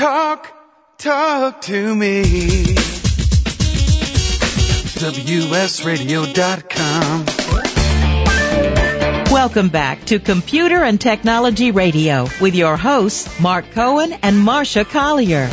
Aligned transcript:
Talk, 0.00 0.48
talk 0.96 1.60
to 1.60 1.94
me. 1.94 2.22
WSRadio.com. 4.96 7.24
Welcome 9.30 9.68
back 9.68 10.06
to 10.06 10.18
Computer 10.18 10.82
and 10.82 10.98
Technology 10.98 11.70
Radio 11.70 12.28
with 12.40 12.54
your 12.54 12.78
hosts, 12.78 13.38
Mark 13.40 13.72
Cohen 13.72 14.14
and 14.22 14.38
Marcia 14.38 14.86
Collier. 14.86 15.50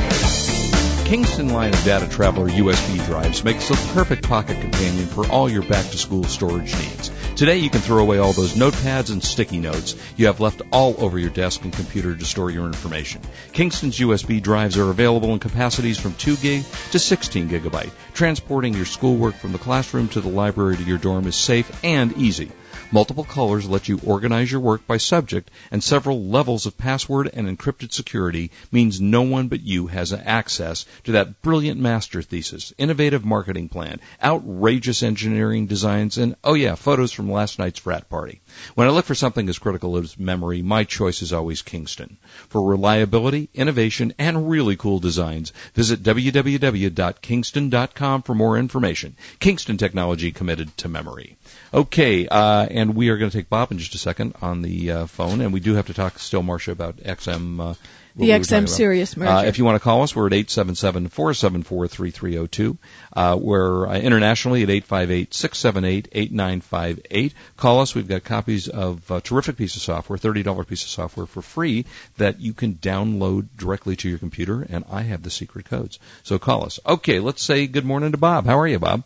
Kingston 1.04 1.50
line 1.50 1.74
of 1.74 1.80
DataTraveler 1.80 2.50
USB 2.50 3.06
drives 3.06 3.44
makes 3.44 3.68
the 3.68 3.76
perfect 3.94 4.30
pocket 4.30 4.62
companion 4.62 5.08
for 5.08 5.28
all 5.28 5.50
your 5.50 5.64
back 5.64 5.86
to 5.88 5.98
school 5.98 6.24
storage 6.24 6.74
needs. 6.74 7.12
Today 7.38 7.58
you 7.58 7.70
can 7.70 7.82
throw 7.82 8.00
away 8.00 8.18
all 8.18 8.34
those 8.34 8.56
notepads 8.56 9.12
and 9.12 9.24
sticky 9.24 9.60
notes 9.60 9.96
you 10.18 10.26
have 10.26 10.40
left 10.40 10.64
all 10.72 10.96
over 10.98 11.20
your 11.20 11.30
desk 11.30 11.64
and 11.64 11.72
computer 11.72 12.16
to 12.16 12.26
store 12.26 12.50
your 12.50 12.66
information. 12.66 13.22
Kingston's 13.54 14.00
USB 14.00 14.42
drives 14.42 14.76
are 14.76 14.90
available 14.90 15.32
in 15.34 15.38
capacities 15.38 16.00
from 16.00 16.16
2 16.16 16.36
gig 16.38 16.66
to 16.94 16.98
16 16.98 17.48
gigabyte. 17.48 17.92
Transporting 18.16 18.74
your 18.74 18.86
schoolwork 18.86 19.36
from 19.36 19.52
the 19.52 19.60
classroom 19.60 20.08
to 20.10 20.20
the 20.20 20.30
library 20.30 20.78
to 20.78 20.84
your 20.84 20.98
dorm 20.98 21.28
is 21.28 21.36
safe 21.36 21.72
and 21.84 22.18
easy. 22.18 22.52
Multiple 22.90 23.26
colors 23.26 23.68
let 23.68 23.90
you 23.90 24.00
organize 24.06 24.50
your 24.50 24.62
work 24.62 24.88
by 24.88 24.96
subject, 24.96 25.52
and 25.72 25.84
several 25.84 26.24
levels 26.24 26.66
of 26.66 26.78
password 26.78 27.30
and 27.34 27.46
encrypted 27.46 27.92
security 27.92 28.50
means 28.72 29.02
no 29.02 29.24
one 29.24 29.50
but 29.50 29.60
you 29.60 29.88
has 29.88 30.14
access 30.14 30.86
to 31.04 31.12
that 31.12 31.42
brilliant 31.42 31.82
master 31.82 32.22
thesis, 32.22 32.72
innovative 32.78 33.26
marketing 33.26 33.68
plan, 33.68 34.00
outrageous 34.24 35.04
engineering 35.04 35.68
designs, 35.68 36.18
and 36.18 36.38
oh 36.46 36.54
yeah, 36.54 36.76
photos 36.76 37.12
from 37.12 37.30
last 37.30 37.60
night's 37.60 37.80
frat 37.80 38.10
party. 38.10 38.40
When 38.76 38.88
I 38.88 38.92
look 38.92 39.04
for 39.04 39.16
something 39.16 39.50
as 39.50 39.60
critical 39.60 39.98
as 39.98 40.18
memory, 40.18 40.62
my 40.62 40.86
choice 40.86 41.22
is 41.22 41.34
always 41.34 41.62
Kingston. 41.62 42.16
For 42.48 42.64
reliability, 42.64 43.50
innovation, 43.54 44.14
and 44.18 44.50
really 44.50 44.78
cool 44.78 45.00
designs, 45.00 45.52
visit 45.74 46.04
www.kingston.com 46.04 48.22
for 48.22 48.34
more 48.34 48.58
information. 48.58 49.18
Kingston 49.40 49.78
Technology 49.78 50.32
committed 50.32 50.78
to 50.78 50.88
memory. 50.88 51.36
Okay, 51.74 52.30
uh, 52.30 52.77
and 52.78 52.96
we 52.96 53.10
are 53.10 53.18
going 53.18 53.30
to 53.32 53.38
take 53.38 53.50
Bob 53.50 53.72
in 53.72 53.80
just 53.80 53.96
a 53.96 53.98
second 53.98 54.36
on 54.42 54.62
the 54.62 54.92
uh, 54.92 55.08
phone, 55.08 55.42
and 55.42 55.52
we 55.52 55.60
do 55.60 55.74
have 55.74 55.88
to 55.88 55.94
talk 55.94 56.18
still, 56.20 56.44
Marcia, 56.44 56.72
about 56.72 56.96
XM. 56.98 57.60
Uh, 57.60 57.74
the 58.16 58.30
XM 58.30 58.70
Sirius 58.70 59.18
merger. 59.18 59.32
Uh, 59.32 59.44
if 59.44 59.58
you 59.60 59.66
want 59.66 59.76
to 59.76 59.80
call 59.80 60.04
us, 60.04 60.16
we're 60.16 60.28
at 60.28 60.34
877-474-3302. 60.34 62.78
Uh, 63.14 63.38
we're 63.40 63.88
uh, 63.88 64.00
internationally 64.00 64.64
at 64.64 64.70
858-678-8958. 64.70 67.34
Call 67.58 67.82
us. 67.82 67.94
We've 67.94 68.08
got 68.08 68.24
copies 68.24 68.70
of 68.70 69.12
a 69.12 69.22
terrific 69.22 69.58
piece 69.58 69.76
of 69.76 69.84
software, 69.84 70.18
$30 70.18 70.68
piece 70.68 70.84
of 70.84 70.90
software 70.90 71.28
for 71.28 71.44
free 71.44 71.86
that 72.18 72.40
you 72.40 72.54
can 72.54 72.74
download 72.76 73.50
directly 73.56 73.96
to 73.98 74.10
your 74.10 74.18
computer, 74.18 74.66
and 74.68 74.84
I 74.90 75.02
have 75.02 75.22
the 75.22 75.30
secret 75.30 75.66
codes. 75.66 76.00
So 76.24 76.40
call 76.40 76.66
us. 76.66 76.80
Okay, 76.86 77.20
let's 77.20 77.44
say 77.44 77.68
good 77.68 77.86
morning 77.86 78.14
to 78.14 78.18
Bob. 78.18 78.46
How 78.46 78.58
are 78.60 78.68
you, 78.68 78.80
Bob? 78.80 79.04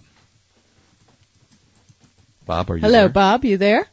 Bob, 2.46 2.70
are 2.72 2.76
you 2.78 2.82
Hello, 2.82 2.92
there? 3.02 3.10
Bob. 3.10 3.46
You 3.46 3.58
there? 3.58 3.88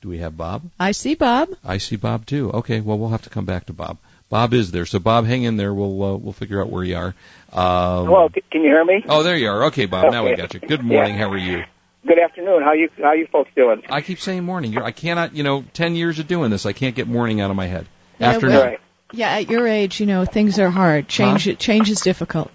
Do 0.00 0.08
we 0.08 0.18
have 0.18 0.36
Bob? 0.36 0.62
I 0.78 0.92
see 0.92 1.14
Bob. 1.14 1.50
I 1.64 1.78
see 1.78 1.96
Bob 1.96 2.26
too. 2.26 2.50
Okay, 2.52 2.80
well 2.80 2.98
we'll 2.98 3.10
have 3.10 3.22
to 3.22 3.30
come 3.30 3.44
back 3.44 3.66
to 3.66 3.72
Bob. 3.72 3.98
Bob 4.30 4.54
is 4.54 4.70
there, 4.70 4.86
so 4.86 4.98
Bob, 4.98 5.26
hang 5.26 5.42
in 5.42 5.56
there. 5.56 5.74
We'll 5.74 6.02
uh, 6.02 6.16
we'll 6.16 6.32
figure 6.32 6.60
out 6.60 6.70
where 6.70 6.84
you 6.84 6.96
are. 6.96 7.14
Um, 7.52 8.06
Hello, 8.06 8.28
can 8.28 8.62
you 8.62 8.68
hear 8.70 8.84
me? 8.84 9.04
Oh, 9.08 9.22
there 9.22 9.36
you 9.36 9.48
are. 9.48 9.64
Okay, 9.66 9.86
Bob. 9.86 10.10
Now 10.12 10.24
we 10.24 10.36
got 10.36 10.54
you. 10.54 10.60
Good 10.60 10.82
morning. 10.82 11.14
Yeah. 11.14 11.20
How 11.26 11.32
are 11.32 11.36
you? 11.38 11.64
Good 12.06 12.18
afternoon. 12.18 12.62
How 12.62 12.72
you 12.72 12.88
how 13.02 13.12
you 13.12 13.26
folks 13.26 13.50
doing? 13.54 13.82
I 13.90 14.00
keep 14.00 14.20
saying 14.20 14.44
morning. 14.44 14.72
You're, 14.72 14.84
I 14.84 14.92
cannot. 14.92 15.34
You 15.34 15.42
know, 15.42 15.64
ten 15.74 15.96
years 15.96 16.18
of 16.18 16.26
doing 16.28 16.50
this, 16.50 16.64
I 16.64 16.72
can't 16.72 16.94
get 16.94 17.08
morning 17.08 17.40
out 17.42 17.50
of 17.50 17.56
my 17.56 17.66
head. 17.66 17.86
Yeah, 18.18 18.30
Afternoon. 18.30 18.56
well- 18.56 18.76
Yeah, 19.12 19.30
at 19.32 19.50
your 19.50 19.66
age, 19.66 19.98
you 20.00 20.06
know, 20.06 20.24
things 20.24 20.58
are 20.60 20.70
hard. 20.70 21.08
Change 21.08 21.44
Huh? 21.46 21.54
change 21.54 21.90
is 21.90 22.00
difficult. 22.00 22.50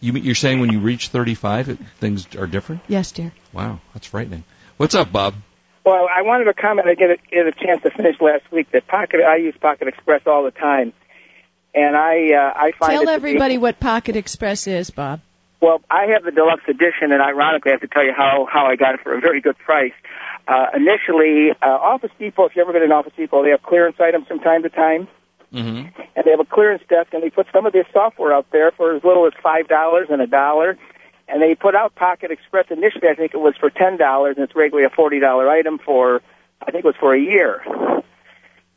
You 0.00 0.14
you're 0.14 0.34
saying 0.34 0.60
when 0.60 0.72
you 0.72 0.80
reach 0.80 1.08
35, 1.08 1.68
it, 1.68 1.78
things 1.98 2.26
are 2.36 2.46
different? 2.46 2.82
Yes, 2.88 3.12
dear. 3.12 3.32
Wow, 3.52 3.80
that's 3.92 4.06
frightening. 4.06 4.44
What's 4.78 4.94
up, 4.94 5.12
Bob? 5.12 5.34
Well, 5.84 6.08
I 6.14 6.22
wanted 6.22 6.44
to 6.44 6.54
comment. 6.54 6.88
I 6.88 6.94
get 6.94 7.10
a, 7.10 7.16
get 7.30 7.46
a 7.46 7.52
chance 7.52 7.82
to 7.82 7.90
finish 7.90 8.20
last 8.20 8.50
week. 8.50 8.70
That 8.72 8.86
Pocket 8.86 9.20
I 9.20 9.36
use 9.36 9.54
Pocket 9.60 9.88
Express 9.88 10.22
all 10.26 10.44
the 10.44 10.50
time, 10.50 10.92
and 11.74 11.96
I 11.96 12.32
uh, 12.32 12.52
I 12.56 12.72
find 12.78 12.92
it 12.92 12.96
Tell 12.96 13.00
to 13.02 13.06
be- 13.06 13.12
everybody 13.12 13.58
what 13.58 13.78
Pocket 13.80 14.16
Express 14.16 14.66
is, 14.66 14.90
Bob. 14.90 15.20
Well, 15.60 15.82
I 15.90 16.06
have 16.14 16.24
the 16.24 16.30
deluxe 16.30 16.62
edition, 16.68 17.12
and 17.12 17.20
ironically, 17.20 17.70
I 17.70 17.74
have 17.74 17.82
to 17.82 17.88
tell 17.88 18.04
you 18.04 18.14
how 18.16 18.46
how 18.50 18.66
I 18.66 18.76
got 18.76 18.94
it 18.94 19.00
for 19.02 19.14
a 19.14 19.20
very 19.20 19.40
good 19.42 19.58
price. 19.58 19.92
Uh, 20.48 20.66
initially, 20.74 21.50
uh, 21.50 21.66
Office 21.66 22.10
Depot. 22.18 22.46
If 22.46 22.56
you 22.56 22.62
ever 22.62 22.72
been 22.72 22.82
in 22.82 22.92
Office 22.92 23.12
Depot, 23.16 23.42
they 23.42 23.50
have 23.50 23.62
clearance 23.62 23.96
items 24.00 24.26
from 24.26 24.40
time 24.40 24.62
to 24.62 24.70
time, 24.70 25.08
Mm-hmm. 25.52 25.88
And 26.20 26.26
they 26.26 26.32
have 26.32 26.40
a 26.40 26.44
clearance 26.44 26.82
desk, 26.86 27.14
and 27.14 27.22
they 27.22 27.30
put 27.30 27.46
some 27.50 27.64
of 27.64 27.72
their 27.72 27.86
software 27.94 28.34
out 28.34 28.44
there 28.52 28.72
for 28.72 28.94
as 28.94 29.02
little 29.02 29.26
as 29.26 29.32
five 29.42 29.68
dollars 29.68 30.08
and 30.10 30.20
a 30.20 30.26
dollar. 30.26 30.76
And 31.28 31.40
they 31.40 31.54
put 31.54 31.74
out 31.74 31.94
Pocket 31.94 32.30
Express 32.30 32.66
initially. 32.68 33.08
I 33.10 33.14
think 33.14 33.32
it 33.32 33.38
was 33.40 33.54
for 33.58 33.70
ten 33.70 33.96
dollars, 33.96 34.34
and 34.36 34.44
it's 34.44 34.54
regularly 34.54 34.84
a 34.84 34.94
forty 34.94 35.18
dollar 35.18 35.48
item 35.48 35.78
for, 35.78 36.20
I 36.60 36.72
think 36.72 36.84
it 36.84 36.88
was 36.88 36.96
for 37.00 37.14
a 37.14 37.18
year. 37.20 37.62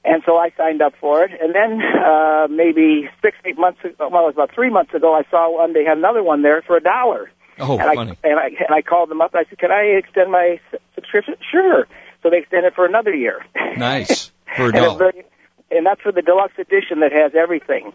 And 0.05 0.23
so 0.25 0.37
I 0.37 0.51
signed 0.55 0.81
up 0.81 0.93
for 1.01 1.23
it. 1.23 1.31
And 1.41 1.53
then 1.53 1.81
uh, 1.81 2.47
maybe 2.49 3.09
six, 3.21 3.35
eight 3.43 3.57
months 3.57 3.79
ago, 3.83 4.07
well, 4.09 4.23
it 4.23 4.27
was 4.27 4.35
about 4.35 4.53
three 4.55 4.69
months 4.69 4.93
ago, 4.93 5.13
I 5.13 5.23
saw 5.29 5.51
one. 5.51 5.73
They 5.73 5.83
had 5.83 5.97
another 5.97 6.23
one 6.23 6.43
there 6.43 6.61
for 6.61 6.77
a 6.77 6.81
dollar. 6.81 7.29
Oh, 7.59 7.77
and 7.77 7.95
funny. 7.95 8.17
I 8.23 8.27
and 8.29 8.39
I 8.39 8.45
and 8.47 8.73
I 8.73 8.81
called 8.81 9.09
them 9.09 9.19
up. 9.19 9.33
And 9.33 9.45
I 9.45 9.49
said, 9.49 9.59
"Can 9.59 9.71
I 9.71 9.97
extend 9.99 10.31
my 10.31 10.59
s- 10.71 10.79
subscription?" 10.95 11.35
Sure. 11.51 11.87
So 12.21 12.29
they 12.29 12.37
extended 12.37 12.73
for 12.73 12.85
another 12.85 13.13
year. 13.13 13.45
Nice 13.77 14.31
for 14.55 14.69
a 14.69 14.71
dollar. 14.71 15.11
And 15.71 15.85
that's 15.85 16.01
for 16.01 16.11
the 16.11 16.21
deluxe 16.21 16.53
edition 16.57 16.99
that 17.01 17.11
has 17.11 17.33
everything. 17.35 17.91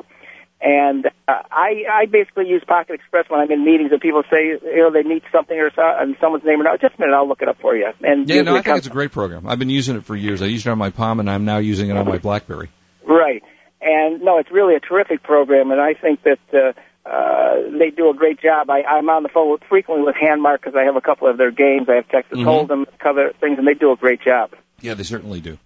And 0.60 1.06
uh, 1.06 1.32
I 1.52 1.84
I 1.88 2.06
basically 2.06 2.48
use 2.48 2.64
Pocket 2.66 2.94
Express 2.94 3.26
when 3.28 3.38
I'm 3.40 3.50
in 3.52 3.64
meetings 3.64 3.92
and 3.92 4.00
people 4.00 4.24
say 4.28 4.58
you 4.60 4.76
know 4.78 4.90
they 4.90 5.08
need 5.08 5.22
something 5.30 5.56
or 5.56 5.70
so, 5.74 5.82
and 5.84 6.16
someone's 6.20 6.42
name 6.44 6.60
or 6.60 6.64
not. 6.64 6.80
Just 6.80 6.96
a 6.96 7.00
minute, 7.00 7.14
I'll 7.14 7.28
look 7.28 7.42
it 7.42 7.48
up 7.48 7.60
for 7.60 7.76
you. 7.76 7.86
And 8.02 8.28
Yeah, 8.28 8.42
no, 8.42 8.52
I 8.52 8.54
think 8.54 8.66
comes- 8.66 8.78
it's 8.78 8.86
a 8.88 8.90
great 8.90 9.12
program. 9.12 9.46
I've 9.46 9.60
been 9.60 9.70
using 9.70 9.94
it 9.96 10.04
for 10.04 10.16
years. 10.16 10.42
I 10.42 10.46
used 10.46 10.66
it 10.66 10.70
on 10.70 10.78
my 10.78 10.90
Palm, 10.90 11.20
and 11.20 11.30
I'm 11.30 11.44
now 11.44 11.58
using 11.58 11.90
it 11.90 11.96
on 11.96 12.06
my 12.06 12.18
BlackBerry. 12.18 12.70
Right. 13.06 13.42
And 13.80 14.20
no, 14.22 14.38
it's 14.38 14.50
really 14.50 14.74
a 14.74 14.80
terrific 14.80 15.22
program, 15.22 15.70
and 15.70 15.80
I 15.80 15.94
think 15.94 16.24
that 16.24 16.40
uh, 16.52 17.08
uh, 17.08 17.54
they 17.78 17.90
do 17.90 18.10
a 18.10 18.14
great 18.14 18.40
job. 18.40 18.68
I, 18.68 18.82
I'm 18.82 19.08
on 19.08 19.22
the 19.22 19.28
phone 19.28 19.52
with, 19.52 19.62
frequently 19.68 20.04
with 20.04 20.16
Handmark 20.16 20.60
because 20.60 20.74
I 20.74 20.82
have 20.82 20.96
a 20.96 21.00
couple 21.00 21.28
of 21.28 21.38
their 21.38 21.52
games. 21.52 21.88
I 21.88 21.94
have 21.94 22.08
Texas 22.08 22.36
Mhm. 22.36 22.44
Hold'em, 22.66 22.86
other 23.08 23.32
things, 23.40 23.56
and 23.58 23.66
they 23.68 23.74
do 23.74 23.92
a 23.92 23.96
great 23.96 24.20
job. 24.22 24.50
Yeah, 24.80 24.94
they 24.94 25.04
certainly 25.04 25.40
do. 25.40 25.56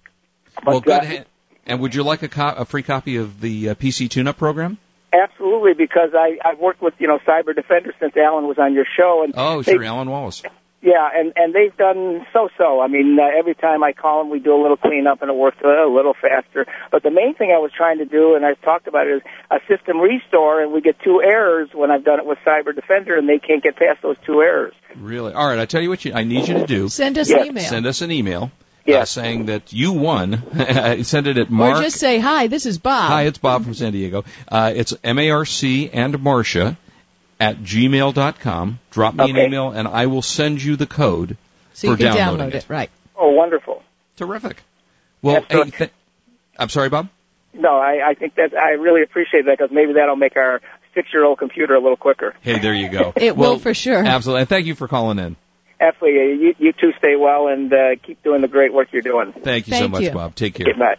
But, 0.56 0.66
well, 0.66 0.80
good. 0.82 0.92
uh, 1.02 1.24
and 1.66 1.80
would 1.80 1.94
you 1.94 2.02
like 2.02 2.22
a, 2.22 2.28
co- 2.28 2.54
a 2.56 2.64
free 2.64 2.82
copy 2.82 3.16
of 3.16 3.40
the 3.40 3.70
uh, 3.70 3.74
PC 3.74 4.08
tune-up 4.10 4.36
program? 4.38 4.78
Absolutely, 5.12 5.74
because 5.74 6.10
I 6.14 6.38
I've 6.44 6.58
worked 6.58 6.80
with 6.80 6.94
you 6.98 7.06
know 7.06 7.18
CyberDefender 7.26 7.92
since 8.00 8.16
Alan 8.16 8.46
was 8.46 8.58
on 8.58 8.72
your 8.74 8.86
show, 8.96 9.22
and 9.24 9.34
Oh, 9.36 9.62
they- 9.62 9.72
sure, 9.72 9.84
Alan 9.84 10.08
Wallace. 10.08 10.42
yeah, 10.80 11.06
and 11.14 11.34
and 11.36 11.54
they've 11.54 11.76
done 11.76 12.26
so 12.32 12.48
so. 12.56 12.80
I 12.80 12.86
mean, 12.88 13.18
uh, 13.20 13.38
every 13.38 13.54
time 13.54 13.84
I 13.84 13.92
call 13.92 14.20
them, 14.22 14.30
we 14.30 14.38
do 14.40 14.54
a 14.54 14.60
little 14.60 14.78
cleanup, 14.78 15.20
and 15.20 15.30
it 15.30 15.36
works 15.36 15.58
a 15.62 15.86
little 15.86 16.14
faster. 16.14 16.66
But 16.90 17.02
the 17.02 17.10
main 17.10 17.34
thing 17.34 17.52
I 17.54 17.58
was 17.58 17.70
trying 17.76 17.98
to 17.98 18.06
do, 18.06 18.34
and 18.36 18.44
I've 18.46 18.60
talked 18.62 18.86
about 18.86 19.06
it, 19.06 19.16
is 19.16 19.22
a 19.50 19.58
system 19.68 19.98
restore, 20.00 20.62
and 20.62 20.72
we 20.72 20.80
get 20.80 20.98
two 21.00 21.20
errors 21.22 21.68
when 21.74 21.90
I've 21.90 22.04
done 22.04 22.18
it 22.18 22.24
with 22.24 22.38
CyberDefender, 22.46 23.16
and 23.18 23.28
they 23.28 23.38
can't 23.38 23.62
get 23.62 23.76
past 23.76 24.00
those 24.00 24.16
two 24.24 24.40
errors. 24.40 24.72
Really? 24.96 25.34
All 25.34 25.46
right, 25.46 25.58
I 25.58 25.66
tell 25.66 25.82
you 25.82 25.90
what 25.90 26.06
you, 26.06 26.14
I 26.14 26.24
need 26.24 26.48
you 26.48 26.54
to 26.54 26.66
do. 26.66 26.88
Send 26.88 27.18
us 27.18 27.28
Yes. 27.28 27.42
an 27.42 27.46
email. 27.48 27.64
Send 27.64 27.86
us 27.86 28.00
an 28.00 28.10
email 28.10 28.50
Yeah. 28.84 28.98
uh, 29.00 29.04
saying 29.04 29.46
that 29.46 29.72
you 29.72 29.92
won. 29.92 30.42
Send 31.04 31.26
it 31.26 31.38
at 31.38 31.48
or 31.48 31.52
Mark. 31.52 31.82
just 31.82 31.98
say, 31.98 32.18
hi, 32.18 32.48
this 32.48 32.66
is 32.66 32.78
Bob. 32.78 33.08
Hi, 33.10 33.22
it's 33.26 33.38
Bob 33.38 33.64
from 33.64 33.74
San 33.74 33.92
Diego. 33.92 34.24
Uh, 34.48 34.72
it's 34.74 34.92
M-A-R-C 35.04 35.90
and 35.90 36.20
Marcia 36.20 36.76
at 37.38 37.58
gmail.com. 37.58 38.78
Drop 38.90 39.14
me 39.14 39.24
an 39.30 39.36
Okay. 39.36 39.46
email 39.46 39.70
and 39.70 39.86
I 39.88 40.06
will 40.06 40.22
send 40.22 40.62
you 40.62 40.76
the 40.76 40.86
code 40.86 41.36
so 41.74 41.88
you 41.88 41.94
for 41.96 42.02
can 42.02 42.14
downloading 42.16 42.46
download 42.50 42.54
it. 42.54 42.64
it. 42.64 42.68
Right. 42.68 42.90
Oh, 43.16 43.30
wonderful. 43.30 43.82
Terrific. 44.16 44.62
Well, 45.22 45.44
hey, 45.48 45.64
th- 45.70 45.90
I'm 46.58 46.68
sorry, 46.68 46.88
Bob? 46.88 47.08
No, 47.54 47.76
I, 47.78 48.10
I 48.10 48.14
think 48.14 48.34
that 48.36 48.54
I 48.54 48.70
really 48.72 49.02
appreciate 49.02 49.44
that 49.46 49.58
because 49.58 49.70
maybe 49.72 49.92
that'll 49.94 50.16
make 50.16 50.36
our 50.36 50.60
six-year-old 50.94 51.38
computer 51.38 51.74
a 51.74 51.80
little 51.80 51.96
quicker. 51.96 52.34
Hey, 52.40 52.58
there 52.58 52.74
you 52.74 52.88
go. 52.88 53.12
It 53.16 53.36
well, 53.36 53.52
will 53.52 53.58
for 53.58 53.74
sure. 53.74 54.04
Absolutely. 54.04 54.40
And 54.40 54.48
thank 54.48 54.66
you 54.66 54.74
for 54.74 54.88
calling 54.88 55.18
in. 55.18 55.36
Absolutely. 55.82 56.46
You, 56.46 56.54
you 56.58 56.72
two 56.72 56.92
stay 56.98 57.16
well 57.16 57.48
and 57.48 57.72
uh, 57.72 57.96
keep 58.00 58.22
doing 58.22 58.40
the 58.40 58.48
great 58.48 58.72
work 58.72 58.92
you're 58.92 59.02
doing. 59.02 59.32
Thank 59.32 59.66
you 59.66 59.74
so 59.74 59.88
much, 59.88 60.02
you. 60.02 60.12
Bob. 60.12 60.36
Take 60.36 60.54
care. 60.54 60.66
Good 60.66 60.78
night. 60.78 60.98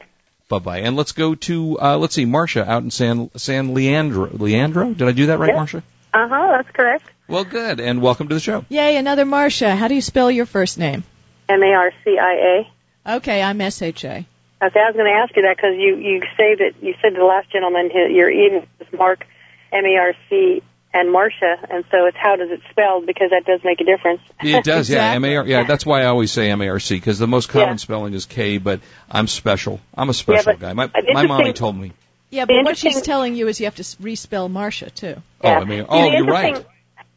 Bye 0.50 0.60
bye. 0.60 0.80
And 0.80 0.98
let's 0.98 1.14
go 1.14 1.36
to 1.36 1.80
uh, 1.82 1.98
let's 1.98 2.16
see, 2.16 2.26
Marcia 2.26 2.70
out 2.70 2.84
in 2.84 2.92
San 2.92 3.32
San 3.38 3.74
Leandro. 3.74 4.30
Leandro? 4.34 4.94
Did 4.94 5.08
I 5.08 5.14
do 5.14 5.28
that 5.28 5.40
right, 5.40 5.52
Yeah. 5.52 5.56
Marcia? 5.56 5.84
Uh 6.14 6.28
huh. 6.28 6.58
That's 6.58 6.76
correct. 6.76 7.06
Well, 7.30 7.46
good. 7.46 7.80
And 7.80 8.02
welcome 8.02 8.28
to 8.28 8.36
the 8.36 8.42
show. 8.42 8.66
Yay, 8.68 8.98
another 8.98 9.24
Marcia. 9.26 9.74
How 9.74 9.88
do 9.88 9.96
you 9.96 10.02
spell 10.02 10.30
your 10.30 10.46
first 10.46 10.78
name? 10.78 11.06
M 11.48 11.64
A 11.64 11.74
R 11.74 11.92
C 12.04 12.18
I 12.20 12.66
A. 13.06 13.16
Okay, 13.16 13.42
I'm 13.42 13.60
S-H-A. 13.60 14.08
A. 14.08 14.28
Okay, 14.66 14.80
I 14.80 14.88
was 14.88 14.96
going 14.96 15.12
to 15.12 15.20
ask 15.22 15.36
you 15.36 15.42
that 15.44 15.58
because 15.58 15.76
you 15.78 15.98
you 15.98 16.22
say 16.38 16.56
that 16.56 16.74
you 16.82 16.94
said 17.02 17.10
to 17.12 17.20
the 17.20 17.26
last 17.26 17.52
gentleman 17.52 17.90
his, 17.90 18.12
your 18.12 18.30
email 18.30 18.66
is 18.80 18.88
Mark 18.98 19.26
M 19.72 19.86
A 19.86 19.98
R 19.98 20.14
C 20.30 20.62
and 20.94 21.12
Marcia, 21.12 21.58
and 21.70 21.84
so 21.92 22.06
it's 22.06 22.18
how 22.18 22.36
does 22.36 22.52
it 22.52 22.62
spelled 22.70 23.06
because 23.06 23.32
that 23.32 23.46
does 23.46 23.62
make 23.64 23.82
a 23.82 23.84
difference. 23.84 24.22
It 24.42 24.64
does, 24.64 24.90
yeah. 24.90 25.12
M 25.14 25.24
Exactly. 25.26 25.34
A 25.34 25.38
R. 25.38 25.46
Yeah, 25.48 25.64
that's 25.68 25.86
why 25.86 26.02
I 26.04 26.06
always 26.06 26.32
say 26.32 26.50
M 26.50 26.62
A 26.62 26.70
R 26.70 26.80
C 26.80 26.96
because 26.96 27.20
the 27.20 27.28
most 27.28 27.50
common 27.50 27.70
Yeah. 27.70 27.76
spelling 27.78 28.14
is 28.14 28.26
K. 28.26 28.58
But 28.60 28.80
I'm 29.10 29.28
special. 29.28 29.82
I'm 29.96 30.10
a 30.10 30.14
special 30.14 30.54
but 30.54 30.60
guy. 30.60 30.74
My 30.74 30.86
an 30.94 31.06
my 31.14 31.26
mommy 31.28 31.54
told 31.54 31.76
me 31.76 31.92
Yeah, 32.30 32.46
but 32.46 32.64
what 32.64 32.78
she's 32.78 33.02
telling 33.02 33.36
you 33.36 33.48
is 33.48 33.60
you 33.60 33.66
have 33.66 33.76
to 33.76 33.84
respell 33.84 34.50
Marcia 34.50 34.90
too. 34.90 35.16
Oh, 35.42 35.50
I 35.50 35.66
mean, 35.66 35.86
oh, 35.90 36.12
you're 36.12 36.26
right. 36.26 36.66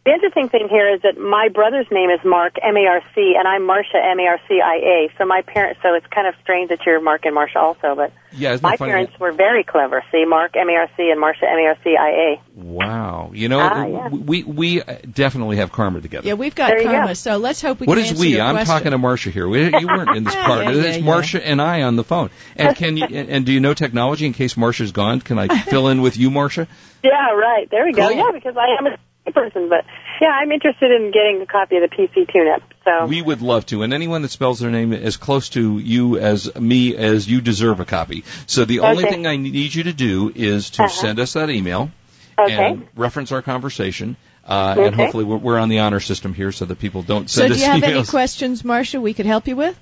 Interesting- 0.06 0.12
The 0.12 0.12
interesting 0.12 0.48
thing 0.48 0.68
here 0.68 0.88
is 0.94 1.02
that 1.02 1.18
my 1.18 1.48
brother's 1.48 1.86
name 1.90 2.10
is 2.10 2.20
Mark 2.24 2.56
M 2.62 2.76
A 2.76 2.86
R 2.86 3.00
C, 3.14 3.34
and 3.38 3.46
I'm 3.48 3.64
Marcia 3.66 3.98
M 4.02 4.18
A 4.20 4.26
R 4.26 4.40
C 4.48 4.60
I 4.64 4.76
A. 4.76 5.08
So 5.18 5.24
my 5.26 5.42
parents, 5.42 5.80
so 5.82 5.94
it's 5.94 6.06
kind 6.08 6.26
of 6.26 6.34
strange 6.42 6.68
that 6.70 6.86
you're 6.86 7.00
Mark 7.00 7.24
and 7.26 7.34
Marcia 7.34 7.58
also, 7.58 7.94
but 7.96 8.12
Yeah, 8.32 8.52
isn't 8.52 8.62
my 8.62 8.70
that 8.72 8.78
funny? 8.78 8.92
parents 8.92 9.18
were 9.18 9.32
very 9.32 9.64
clever. 9.64 10.04
See, 10.12 10.24
Mark 10.24 10.56
M 10.56 10.68
A 10.70 10.74
R 10.74 10.88
C 10.96 11.10
and 11.10 11.18
Marcia 11.20 11.46
M 11.50 11.58
A 11.58 11.66
R 11.66 11.76
C 11.84 11.96
I 11.96 12.08
A. 12.10 12.40
Wow. 12.54 13.30
You 13.34 13.48
know, 13.48 13.58
Ah, 13.60 13.84
yeah. 13.84 14.08
we 14.08 14.42
we 14.44 14.80
definitely 15.12 15.56
have 15.56 15.72
karma 15.72 16.00
together. 16.00 16.26
Yeah, 16.28 16.34
we've 16.34 16.54
got 16.54 16.68
There 16.70 16.82
karma, 16.84 17.08
go. 17.08 17.12
so 17.14 17.36
let's 17.38 17.60
hope 17.60 17.80
we 17.80 17.86
What 17.86 17.98
can 17.98 18.06
is 18.14 18.20
we? 18.20 18.28
your 18.36 18.42
I'm 18.42 18.54
question. 18.54 18.74
talking 18.74 18.90
to 18.92 18.98
Marcia 18.98 19.30
here. 19.30 19.48
We, 19.48 19.64
you 19.64 19.86
weren't 19.86 20.16
in 20.16 20.24
this 20.24 20.34
part. 20.48 20.64
Yeah, 20.66 20.70
yeah, 20.70 20.82
it's 20.82 20.98
yeah. 20.98 21.04
Marcia 21.04 21.46
and 21.46 21.60
I 21.60 21.82
on 21.82 21.96
the 21.96 22.04
phone. 22.04 22.30
And 22.56 22.76
can 22.76 22.96
you? 22.96 23.04
And 23.06 23.44
do 23.44 23.52
you 23.52 23.60
know 23.60 23.74
technology? 23.74 24.26
In 24.26 24.32
case 24.32 24.56
Marcia's 24.56 24.92
gone, 24.92 25.20
can 25.20 25.38
I 25.38 25.48
fill 25.48 25.88
in 25.88 26.00
with 26.00 26.16
you, 26.16 26.30
Marcia? 26.30 26.68
Yeah, 27.04 27.30
right. 27.34 27.68
There 27.70 27.84
we 27.84 27.92
go. 27.92 28.08
Cool. 28.08 28.16
Yeah, 28.16 28.30
because 28.32 28.56
I 28.56 28.76
am 28.80 28.86
a 28.88 28.98
person, 29.32 29.68
but 29.68 29.84
yeah, 30.20 30.28
I'm 30.28 30.50
interested 30.52 30.90
in 30.90 31.10
getting 31.12 31.40
a 31.42 31.46
copy 31.46 31.76
of 31.76 31.88
the 31.88 31.94
PC 31.96 32.32
tune-up. 32.32 32.62
So 32.84 33.06
We 33.06 33.20
would 33.22 33.42
love 33.42 33.66
to. 33.66 33.82
And 33.82 33.92
anyone 33.92 34.22
that 34.22 34.30
spells 34.30 34.60
their 34.60 34.70
name 34.70 34.92
as 34.92 35.16
close 35.16 35.48
to 35.50 35.78
you 35.78 36.18
as 36.18 36.54
me 36.54 36.96
as 36.96 37.28
you 37.28 37.40
deserve 37.40 37.80
a 37.80 37.84
copy. 37.84 38.24
So 38.46 38.64
the 38.64 38.80
only 38.80 39.04
thing 39.04 39.26
I 39.26 39.36
need 39.36 39.74
you 39.74 39.84
to 39.84 39.92
do 39.92 40.32
is 40.34 40.70
to 40.70 40.84
Uh-huh. 40.84 40.88
send 40.92 41.18
us 41.20 41.32
that 41.34 41.50
email 41.50 41.90
okay. 42.38 42.54
and 42.54 42.88
reference 42.96 43.32
our 43.32 43.42
conversation. 43.42 44.16
Uh, 44.46 44.76
And 44.78 44.94
hopefully 44.94 45.24
we're, 45.24 45.38
we're 45.38 45.58
on 45.58 45.68
the 45.68 45.80
honor 45.80 45.98
system 46.00 46.32
here 46.32 46.52
so 46.52 46.64
that 46.66 46.78
people 46.78 47.02
don't 47.02 47.28
So 47.28 47.48
do 47.48 47.54
you 47.54 47.64
have 47.64 47.82
emails. 47.82 47.96
any 47.96 48.04
questions, 48.04 48.64
Marcia, 48.64 49.00
we 49.00 49.12
could 49.12 49.26
help 49.26 49.48
you 49.48 49.56
with? 49.56 49.76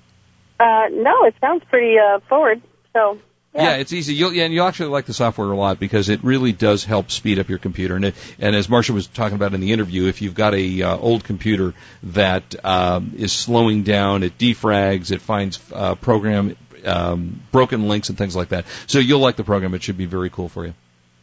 Uh, 0.58 0.86
no, 0.90 1.24
it 1.26 1.34
sounds 1.40 1.62
pretty 1.68 1.96
uh, 1.98 2.20
forward. 2.28 2.62
So 2.94 3.18
Yeah. 3.54 3.62
yeah. 3.62 3.76
it's 3.76 3.92
easy. 3.92 4.14
You'll, 4.14 4.32
yeah, 4.32 4.44
and 4.44 4.52
you'll 4.54 4.66
actually 4.66 4.88
like 4.88 5.06
the 5.06 5.14
software 5.14 5.50
a 5.50 5.56
lot 5.56 5.78
because 5.78 6.08
it 6.08 6.24
really 6.24 6.52
does 6.52 6.84
help 6.84 7.10
speed 7.10 7.38
up 7.38 7.48
your 7.48 7.58
computer. 7.58 7.94
And, 7.96 8.06
it, 8.06 8.14
and 8.40 8.56
as 8.56 8.68
Marcia 8.68 8.92
was 8.92 9.06
talking 9.06 9.36
about 9.36 9.54
in 9.54 9.60
the 9.60 9.72
interview, 9.72 10.06
if 10.08 10.22
you've 10.22 10.34
got 10.34 10.54
a 10.54 10.82
uh, 10.82 10.96
old 10.96 11.22
computer 11.24 11.72
that 12.04 12.54
um, 12.64 13.12
is 13.16 13.32
slowing 13.32 13.82
down, 13.84 14.22
it 14.24 14.36
defrags, 14.38 15.12
it 15.12 15.20
finds 15.20 15.60
uh, 15.72 15.94
program 15.94 16.56
um, 16.84 17.40
broken 17.52 17.88
links 17.88 18.08
and 18.08 18.18
things 18.18 18.34
like 18.36 18.48
that. 18.48 18.66
So 18.86 18.98
you'll 18.98 19.20
like 19.20 19.36
the 19.36 19.44
program. 19.44 19.72
It 19.74 19.82
should 19.82 19.96
be 19.96 20.06
very 20.06 20.30
cool 20.30 20.48
for 20.48 20.66
you. 20.66 20.74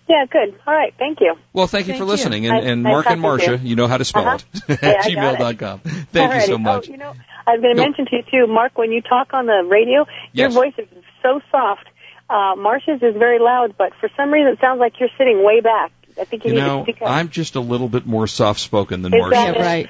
yeah, 0.08 0.26
good. 0.30 0.58
All 0.66 0.74
right, 0.74 0.94
thank 0.98 1.20
you. 1.22 1.36
Well, 1.54 1.68
thank 1.68 1.86
you 1.88 1.94
Thank 1.94 2.00
for 2.00 2.06
you. 2.06 2.10
listening. 2.12 2.46
And, 2.48 2.66
and 2.66 2.84
nice 2.84 2.92
Mark 2.92 3.06
and 3.08 3.22
talking 3.22 3.22
Marcia, 3.22 3.58
you. 3.64 3.70
you 3.72 3.76
know 3.76 3.88
how 3.88 3.98
to 3.98 4.06
spell 4.06 4.28
Uh-huh. 4.28 4.38
it. 4.70 4.80
Yeah, 4.82 4.90
at 4.90 5.06
I 5.06 5.10
gmail.com. 5.10 5.80
Thank 6.12 6.34
you 6.34 6.42
so 6.42 6.58
much. 6.58 6.88
Oh, 6.88 6.92
you 6.92 6.98
know, 6.98 7.14
I 7.46 7.52
was 7.52 7.62
going 7.62 7.76
to 7.76 7.80
Go. 7.82 7.84
mention 7.84 8.06
to 8.08 8.16
you 8.16 8.24
too, 8.32 8.52
Mark, 8.52 8.78
when 8.78 8.92
you 8.92 9.02
talk 9.02 9.34
on 9.34 9.46
the 9.46 9.64
radio, 9.70 10.08
your 10.34 10.50
voice 10.50 10.74
is 10.78 10.88
so 11.22 11.42
soft. 11.52 11.88
Uh, 12.32 12.56
Marcia's 12.56 13.02
is 13.04 13.16
very 13.18 13.40
loud, 13.40 13.76
but 13.78 13.92
for 14.00 14.10
some 14.16 14.32
reason 14.32 14.54
it 14.54 14.60
sounds 14.62 14.80
like 14.80 15.00
you're 15.00 15.10
sitting 15.18 15.44
way 15.44 15.60
back. 15.60 15.92
I 16.20 16.26
think 16.26 16.44
you, 16.44 16.50
You 16.52 16.56
need 16.60 16.66
know, 16.68 16.78
to 16.86 16.92
speak 16.92 17.02
up. 17.02 17.10
I'm 17.10 17.30
just 17.30 17.56
a 17.56 17.62
little 17.62 17.88
bit 17.88 18.06
more 18.06 18.28
soft 18.28 18.60
spoken 18.60 19.02
than 19.02 19.14
Is 19.14 19.20
Marcia. 19.22 19.36
that 19.36 19.56
Yeah, 19.56 19.62
right. 19.66 19.90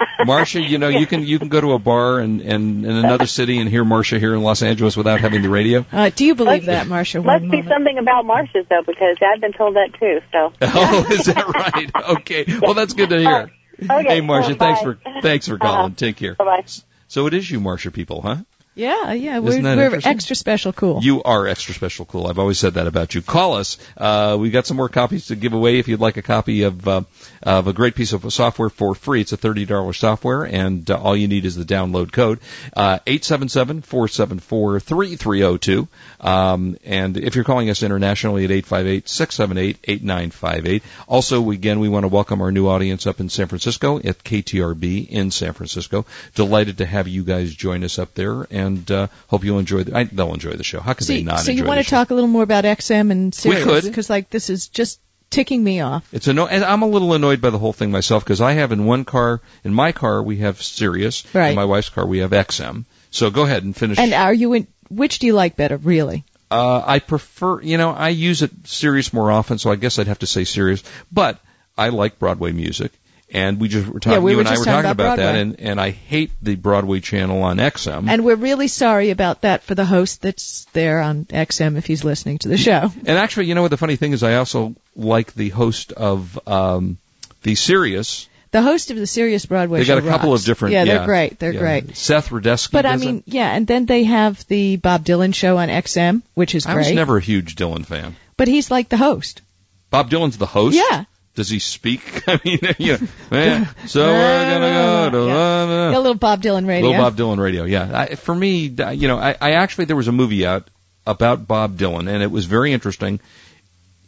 Marcia, 0.26 0.60
you 0.60 0.78
know, 0.78 0.88
you 0.88 1.06
can 1.06 1.24
you 1.24 1.38
can 1.40 1.48
go 1.48 1.60
to 1.60 1.72
a 1.72 1.78
bar 1.78 2.18
and, 2.20 2.40
and 2.40 2.84
in 2.86 2.90
another 2.96 3.26
city 3.26 3.58
and 3.58 3.68
hear 3.68 3.84
Marcia 3.84 4.18
here 4.18 4.34
in 4.34 4.42
Los 4.42 4.62
Angeles 4.62 4.96
without 4.96 5.20
having 5.20 5.42
the 5.42 5.48
radio. 5.50 5.84
Uh, 5.92 6.10
do 6.14 6.24
you 6.24 6.34
believe 6.34 6.64
Let's- 6.64 6.66
that, 6.66 6.86
Marcia? 6.86 7.18
Must 7.18 7.26
One 7.26 7.40
be 7.42 7.48
moment. 7.58 7.68
something 7.68 7.98
about 7.98 8.24
Marcia's 8.24 8.66
though, 8.70 8.82
because 8.86 9.16
I've 9.20 9.40
been 9.40 9.52
told 9.52 9.74
that 9.76 9.90
too. 9.98 10.20
So 10.32 10.52
Oh, 10.62 11.06
is 11.10 11.26
that 11.26 11.46
right? 11.48 11.90
Okay. 12.20 12.44
Well, 12.62 12.74
that's 12.74 12.94
good 12.94 13.10
to 13.10 13.18
hear. 13.18 13.50
Okay, 13.82 14.08
Hey, 14.08 14.20
Marcia, 14.22 14.50
cool, 14.50 14.56
thanks 14.58 14.80
for 14.80 14.98
thanks 15.20 15.48
for 15.48 15.58
calling. 15.58 15.78
Uh-huh. 15.86 15.94
Take 15.96 16.16
care. 16.16 16.34
bye 16.36 16.44
bye. 16.46 16.64
So 17.08 17.26
it 17.26 17.34
is 17.34 17.50
you, 17.50 17.60
Marcia 17.60 17.90
people, 17.90 18.22
huh? 18.22 18.36
Yeah, 18.76 19.12
yeah, 19.14 19.38
we're, 19.38 19.52
Isn't 19.52 19.62
that 19.62 19.78
we're 19.78 20.00
extra 20.04 20.36
special 20.36 20.74
cool. 20.74 21.00
You 21.02 21.22
are 21.22 21.46
extra 21.46 21.72
special 21.72 22.04
cool. 22.04 22.26
I've 22.26 22.38
always 22.38 22.58
said 22.58 22.74
that 22.74 22.86
about 22.86 23.14
you. 23.14 23.22
Call 23.22 23.54
us. 23.54 23.78
Uh, 23.96 24.36
we've 24.38 24.52
got 24.52 24.66
some 24.66 24.76
more 24.76 24.90
copies 24.90 25.28
to 25.28 25.36
give 25.36 25.54
away 25.54 25.78
if 25.78 25.88
you'd 25.88 25.98
like 25.98 26.18
a 26.18 26.22
copy 26.22 26.64
of, 26.64 26.86
uh, 26.86 27.04
of 27.42 27.68
a 27.68 27.72
great 27.72 27.94
piece 27.94 28.12
of 28.12 28.30
software 28.30 28.68
for 28.68 28.94
free. 28.94 29.22
It's 29.22 29.32
a 29.32 29.38
$30 29.38 29.96
software 29.96 30.44
and 30.44 30.90
uh, 30.90 30.98
all 30.98 31.16
you 31.16 31.26
need 31.26 31.46
is 31.46 31.56
the 31.56 31.64
download 31.64 32.12
code. 32.12 32.40
Uh, 32.76 32.98
877-474-3302. 33.06 35.88
Um, 36.20 36.76
and 36.84 37.16
if 37.16 37.34
you're 37.34 37.44
calling 37.44 37.70
us 37.70 37.82
internationally 37.82 38.44
at 38.44 38.50
858-678-8958. 38.50 40.82
Also, 41.08 41.50
again, 41.50 41.80
we 41.80 41.88
want 41.88 42.04
to 42.04 42.08
welcome 42.08 42.42
our 42.42 42.52
new 42.52 42.68
audience 42.68 43.06
up 43.06 43.20
in 43.20 43.30
San 43.30 43.48
Francisco 43.48 43.96
at 44.00 44.22
KTRB 44.22 45.08
in 45.08 45.30
San 45.30 45.54
Francisco. 45.54 46.04
Delighted 46.34 46.76
to 46.78 46.84
have 46.84 47.08
you 47.08 47.24
guys 47.24 47.54
join 47.54 47.82
us 47.82 47.98
up 47.98 48.12
there 48.12 48.46
and, 48.50 48.65
uh, 48.90 49.06
hope 49.28 49.44
you'll 49.44 49.58
enjoy 49.58 49.84
the, 49.84 49.96
I, 49.96 50.04
they'll 50.04 50.34
enjoy 50.34 50.52
the 50.52 50.64
show. 50.64 50.80
How 50.80 50.92
could 50.94 51.06
they 51.06 51.22
not 51.22 51.40
enjoy 51.40 51.42
it 51.42 51.44
so 51.44 51.52
you 51.52 51.64
want 51.64 51.78
to 51.78 51.84
show? 51.84 51.96
talk 51.96 52.10
a 52.10 52.14
little 52.14 52.28
more 52.28 52.42
about 52.42 52.64
XM 52.64 53.10
and 53.10 53.34
Sirius? 53.34 53.64
could. 53.64 53.84
Because, 53.84 54.10
like, 54.10 54.30
this 54.30 54.50
is 54.50 54.68
just 54.68 55.00
ticking 55.30 55.62
me 55.62 55.80
off. 55.80 56.08
It's 56.12 56.28
anno- 56.28 56.46
and 56.46 56.64
I'm 56.64 56.82
a 56.82 56.86
little 56.86 57.12
annoyed 57.14 57.40
by 57.40 57.50
the 57.50 57.58
whole 57.58 57.72
thing 57.72 57.90
myself 57.90 58.24
because 58.24 58.40
I 58.40 58.52
have 58.52 58.72
in 58.72 58.84
one 58.84 59.04
car, 59.04 59.40
in 59.64 59.74
my 59.74 59.92
car 59.92 60.22
we 60.22 60.38
have 60.38 60.62
Sirius, 60.62 61.24
Right. 61.34 61.50
in 61.50 61.56
my 61.56 61.64
wife's 61.64 61.88
car 61.88 62.06
we 62.06 62.18
have 62.18 62.30
XM. 62.30 62.84
So 63.10 63.30
go 63.30 63.42
ahead 63.44 63.64
and 63.64 63.74
finish. 63.76 63.98
And 63.98 64.12
are 64.14 64.32
you 64.34 64.52
in, 64.52 64.66
which 64.88 65.18
do 65.18 65.26
you 65.26 65.32
like 65.32 65.56
better, 65.56 65.76
really? 65.76 66.24
uh, 66.50 66.80
I 66.86 67.00
prefer, 67.00 67.60
you 67.60 67.76
know, 67.76 67.90
I 67.90 68.10
use 68.10 68.42
it 68.42 68.50
Sirius 68.64 69.12
more 69.12 69.32
often, 69.32 69.58
so 69.58 69.70
I 69.72 69.74
guess 69.76 69.98
I'd 69.98 70.06
have 70.06 70.20
to 70.20 70.28
say 70.28 70.44
Sirius. 70.44 70.84
But 71.10 71.40
I 71.76 71.88
like 71.88 72.20
Broadway 72.20 72.52
music, 72.52 72.92
and 73.30 73.60
we 73.60 73.68
just 73.68 73.88
were 73.88 74.00
talking. 74.00 74.12
Yeah, 74.12 74.18
we 74.20 74.32
you 74.32 74.36
were 74.36 74.42
and 74.42 74.48
I 74.48 74.58
were 74.58 74.64
talking 74.64 74.90
about 74.90 74.90
about, 74.90 75.16
that, 75.18 75.36
and 75.36 75.60
and 75.60 75.80
I 75.80 75.90
hate 75.90 76.30
the 76.42 76.54
Broadway 76.54 77.00
channel 77.00 77.42
on 77.42 77.58
XM. 77.58 78.08
And 78.08 78.24
we're 78.24 78.36
really 78.36 78.68
sorry 78.68 79.10
about 79.10 79.42
that 79.42 79.62
for 79.62 79.74
the 79.74 79.84
host 79.84 80.22
that's 80.22 80.64
there 80.72 81.00
on 81.00 81.24
XM 81.26 81.76
if 81.76 81.86
he's 81.86 82.04
listening 82.04 82.38
to 82.38 82.48
the 82.48 82.56
show. 82.56 82.92
And 83.06 83.18
actually, 83.18 83.46
you 83.46 83.54
know 83.54 83.62
what 83.62 83.70
the 83.70 83.76
funny 83.76 83.96
thing 83.96 84.12
is, 84.12 84.22
I 84.22 84.36
also 84.36 84.74
like 84.94 85.32
the 85.34 85.50
host 85.50 85.92
of 85.92 86.38
um, 86.48 86.98
the 87.42 87.54
Sirius. 87.54 88.28
The 88.52 88.62
host 88.62 88.90
of 88.90 88.96
the 88.96 89.06
Sirius 89.06 89.44
Broadway 89.44 89.80
They 89.80 89.84
got 89.84 89.98
a 89.98 90.02
couple 90.02 90.30
rocks. 90.30 90.42
of 90.42 90.46
different. 90.46 90.72
Yeah, 90.72 90.84
they're 90.84 91.04
great. 91.04 91.38
They're 91.38 91.52
yeah. 91.52 91.60
great. 91.60 91.96
Seth 91.96 92.30
Rudetsky. 92.30 92.72
But 92.72 92.86
I 92.86 92.92
does 92.92 93.02
it. 93.02 93.06
mean, 93.06 93.22
yeah, 93.26 93.52
and 93.52 93.66
then 93.66 93.86
they 93.86 94.04
have 94.04 94.46
the 94.46 94.76
Bob 94.76 95.04
Dylan 95.04 95.34
show 95.34 95.58
on 95.58 95.68
XM, 95.68 96.22
which 96.34 96.54
is 96.54 96.64
I 96.64 96.74
great. 96.74 96.86
was 96.86 96.94
never 96.94 97.16
a 97.16 97.20
huge 97.20 97.54
Dylan 97.56 97.84
fan. 97.84 98.16
But 98.36 98.48
he's 98.48 98.70
like 98.70 98.88
the 98.88 98.96
host. 98.96 99.42
Bob 99.90 100.10
Dylan's 100.10 100.38
the 100.38 100.46
host. 100.46 100.76
Yeah. 100.76 101.04
Does 101.36 101.50
he 101.50 101.58
speak? 101.60 102.00
I 102.28 102.40
mean, 102.44 102.58
you 102.78 102.92
know, 102.94 103.08
man. 103.30 103.68
So 103.86 104.04
we're 104.04 104.50
gonna 104.50 105.10
go 105.10 105.10
to 105.10 105.26
Yeah. 105.28 105.96
A 105.96 106.00
little 106.00 106.14
Bob 106.14 106.42
Dylan 106.42 106.66
radio. 106.66 106.90
Little 106.90 107.04
Bob 107.04 107.16
Dylan 107.16 107.38
radio. 107.38 107.64
Yeah. 107.64 108.06
I, 108.10 108.14
for 108.16 108.34
me, 108.34 108.74
uh, 108.76 108.90
you 108.90 109.06
know, 109.06 109.18
I, 109.18 109.36
I 109.40 109.52
actually 109.52 109.84
there 109.84 109.96
was 109.96 110.08
a 110.08 110.12
movie 110.12 110.44
out 110.44 110.68
about 111.06 111.46
Bob 111.46 111.76
Dylan, 111.76 112.08
and 112.08 112.22
it 112.22 112.30
was 112.30 112.46
very 112.46 112.72
interesting. 112.72 113.20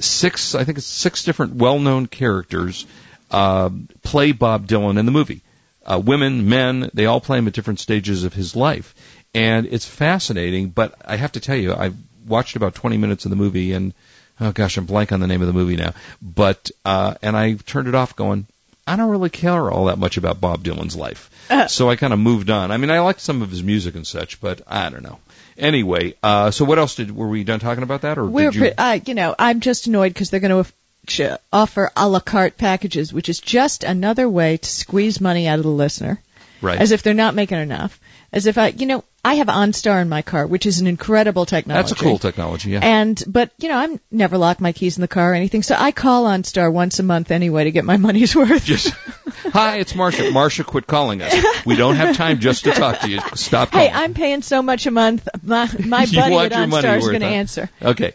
Six, 0.01 0.55
I 0.55 0.65
think 0.65 0.79
it's 0.79 0.87
six 0.87 1.25
different 1.25 1.55
well-known 1.55 2.07
characters 2.07 2.87
uh, 3.31 3.71
play 4.02 4.33
Bob 4.33 4.67
Dylan 4.67 4.99
in 4.99 5.07
the 5.07 5.12
movie. 5.12 5.43
Uh, 5.85 6.00
women, 6.05 6.49
men, 6.49 6.91
they 6.95 7.07
all 7.07 7.21
play 7.21 7.38
him 7.38 7.47
at 7.47 7.52
different 7.52 7.81
stages 7.81 8.25
of 8.25 8.33
his 8.33 8.57
life, 8.57 8.95
and 9.35 9.67
it's 9.67 9.87
fascinating. 9.87 10.71
But 10.71 10.95
I 11.05 11.17
have 11.17 11.33
to 11.33 11.41
tell 11.41 11.57
you, 11.57 11.75
I've 11.75 11.97
watched 12.26 12.57
about 12.57 12.75
20 12.75 12.97
minutes 12.97 13.25
of 13.25 13.31
the 13.31 13.37
movie, 13.37 13.73
and 13.73 13.95
oh 14.40 14.52
gosh, 14.52 14.76
I'm 14.76 14.87
blank 14.87 15.12
on 15.12 15.21
the 15.21 15.26
name 15.26 15.40
of 15.40 15.47
the 15.47 15.52
movie 15.52 15.76
now. 15.76 15.95
But 16.23 16.71
uh, 16.85 17.14
and 17.23 17.37
I 17.37 17.54
turned 17.54 17.88
it 17.88 17.95
off, 17.95 18.16
going, 18.16 18.47
I 18.87 18.97
don't 18.97 19.11
really 19.11 19.30
care 19.30 19.71
all 19.71 19.87
that 19.87 19.99
much 19.99 20.16
about 20.16 20.40
Bob 20.40 20.64
Dylan's 20.64 20.97
life. 20.97 21.30
So 21.66 21.90
I 21.90 21.97
kind 21.97 22.12
of 22.12 22.18
moved 22.18 22.50
on. 22.50 22.71
I 22.71 22.76
mean, 22.76 22.90
I 22.90 23.00
liked 23.00 23.21
some 23.21 23.42
of 23.42 23.50
his 23.50 23.62
music 23.62 23.95
and 23.95 24.07
such, 24.07 24.40
but 24.40 24.62
I 24.66 24.88
don't 24.90 25.02
know. 25.02 25.18
Anyway, 25.57 26.14
uh, 26.23 26.50
so 26.50 26.64
what 26.64 26.78
else 26.78 26.95
did 26.95 27.14
were 27.14 27.28
we 27.28 27.42
done 27.42 27.59
talking 27.59 27.83
about 27.83 28.02
that, 28.02 28.16
or 28.16 28.25
We're, 28.26 28.50
did 28.50 28.61
you? 28.61 28.73
uh, 28.78 28.99
you 29.04 29.14
know, 29.14 29.35
I'm 29.38 29.61
just 29.61 29.88
annoyed 29.88 30.14
because 30.14 30.30
they're 30.30 30.40
going 30.40 30.64
to 30.64 31.38
offer 31.52 31.90
a 31.97 32.09
la 32.09 32.21
carte 32.21 32.57
packages, 32.57 33.12
which 33.12 33.28
is 33.28 33.40
just 33.40 33.83
another 33.83 34.28
way 34.28 34.57
to 34.57 34.68
squeeze 34.68 35.21
money 35.21 35.49
out 35.49 35.59
of 35.59 35.64
the 35.64 35.71
listener, 35.71 36.21
right. 36.62 36.78
as 36.78 36.92
if 36.92 37.02
they're 37.02 37.14
not 37.14 37.35
making 37.35 37.59
enough. 37.59 37.99
As 38.33 38.47
if 38.47 38.59
I, 38.59 38.68
you 38.68 38.87
know, 38.87 39.04
I 39.28 39.35
have 39.35 39.49
OnStar 39.49 40.00
in 40.00 40.08
my 40.08 40.23
car, 40.23 40.47
which 40.47 40.64
is 40.64 40.80
an 40.80 40.87
incredible 40.87 41.44
technology. 41.44 41.90
That's 41.90 42.00
a 42.00 42.02
cool 42.02 42.18
technology. 42.18 42.70
Yeah. 42.70 42.80
And 42.82 43.23
but 43.26 43.52
you 43.58 43.68
know, 43.68 43.76
I'm 43.76 44.00
never 44.11 44.38
lock 44.38 44.58
my 44.58 44.73
keys 44.73 44.97
in 44.97 45.02
the 45.02 45.08
car 45.08 45.32
or 45.32 45.35
anything, 45.35 45.62
so 45.62 45.75
I 45.78 45.92
call 45.92 46.25
OnStar 46.25 46.73
once 46.73 46.99
a 46.99 47.02
month 47.02 47.30
anyway 47.30 47.64
to 47.64 47.70
get 47.70 47.85
my 47.85 47.97
money's 48.08 48.35
worth. 48.35 48.64
Just 48.64 48.88
hi, 49.52 49.80
it's 49.80 49.94
Marcia. 49.94 50.30
Marcia, 50.30 50.64
quit 50.64 50.87
calling 50.87 51.20
us. 51.20 51.66
We 51.66 51.76
don't 51.76 51.97
have 51.97 52.16
time 52.16 52.40
just 52.40 52.64
to 52.64 52.73
talk 52.73 53.00
to 53.00 53.11
you. 53.11 53.20
Stop 53.35 53.73
hey. 53.73 53.90
I'm 53.92 54.14
paying 54.14 54.40
so 54.40 54.62
much 54.62 54.87
a 54.87 54.90
month. 54.90 55.28
My 55.42 55.70
my 55.78 56.06
buddy 56.14 56.37
at 56.38 56.52
OnStar 56.52 56.97
is 56.97 57.06
going 57.06 57.20
to 57.20 57.26
answer. 57.26 57.68
Okay. 57.82 58.14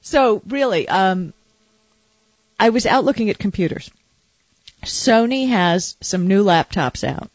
So 0.00 0.40
really, 0.48 0.88
um, 0.88 1.34
I 2.58 2.70
was 2.70 2.86
out 2.86 3.04
looking 3.04 3.28
at 3.28 3.36
computers. 3.36 3.90
Sony 4.86 5.50
has 5.50 5.98
some 6.00 6.26
new 6.26 6.42
laptops 6.42 7.04
out. 7.06 7.30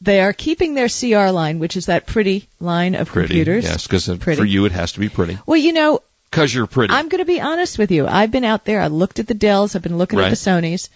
They 0.00 0.20
are 0.20 0.32
keeping 0.32 0.74
their 0.74 0.88
CR 0.88 1.30
line, 1.30 1.58
which 1.58 1.76
is 1.76 1.86
that 1.86 2.06
pretty 2.06 2.48
line 2.60 2.94
of 2.94 3.08
Pretty. 3.08 3.28
computers. 3.28 3.64
Yes, 3.64 3.86
because 3.86 4.06
for 4.06 4.44
you 4.44 4.64
it 4.66 4.72
has 4.72 4.92
to 4.92 5.00
be 5.00 5.08
pretty. 5.08 5.38
Well, 5.46 5.56
you 5.58 5.72
know, 5.72 6.00
Because 6.30 6.54
you're 6.54 6.66
pretty. 6.66 6.92
I'm 6.92 7.08
going 7.08 7.20
to 7.20 7.24
be 7.24 7.40
honest 7.40 7.78
with 7.78 7.90
you. 7.90 8.06
I've 8.06 8.30
been 8.30 8.44
out 8.44 8.64
there. 8.66 8.80
I 8.80 8.88
looked 8.88 9.18
at 9.20 9.26
the 9.26 9.34
Dells. 9.34 9.74
I've 9.74 9.82
been 9.82 9.96
looking 9.96 10.18
Right. 10.18 10.26
at 10.26 10.30
the 10.30 10.36
Sonys. 10.36 10.90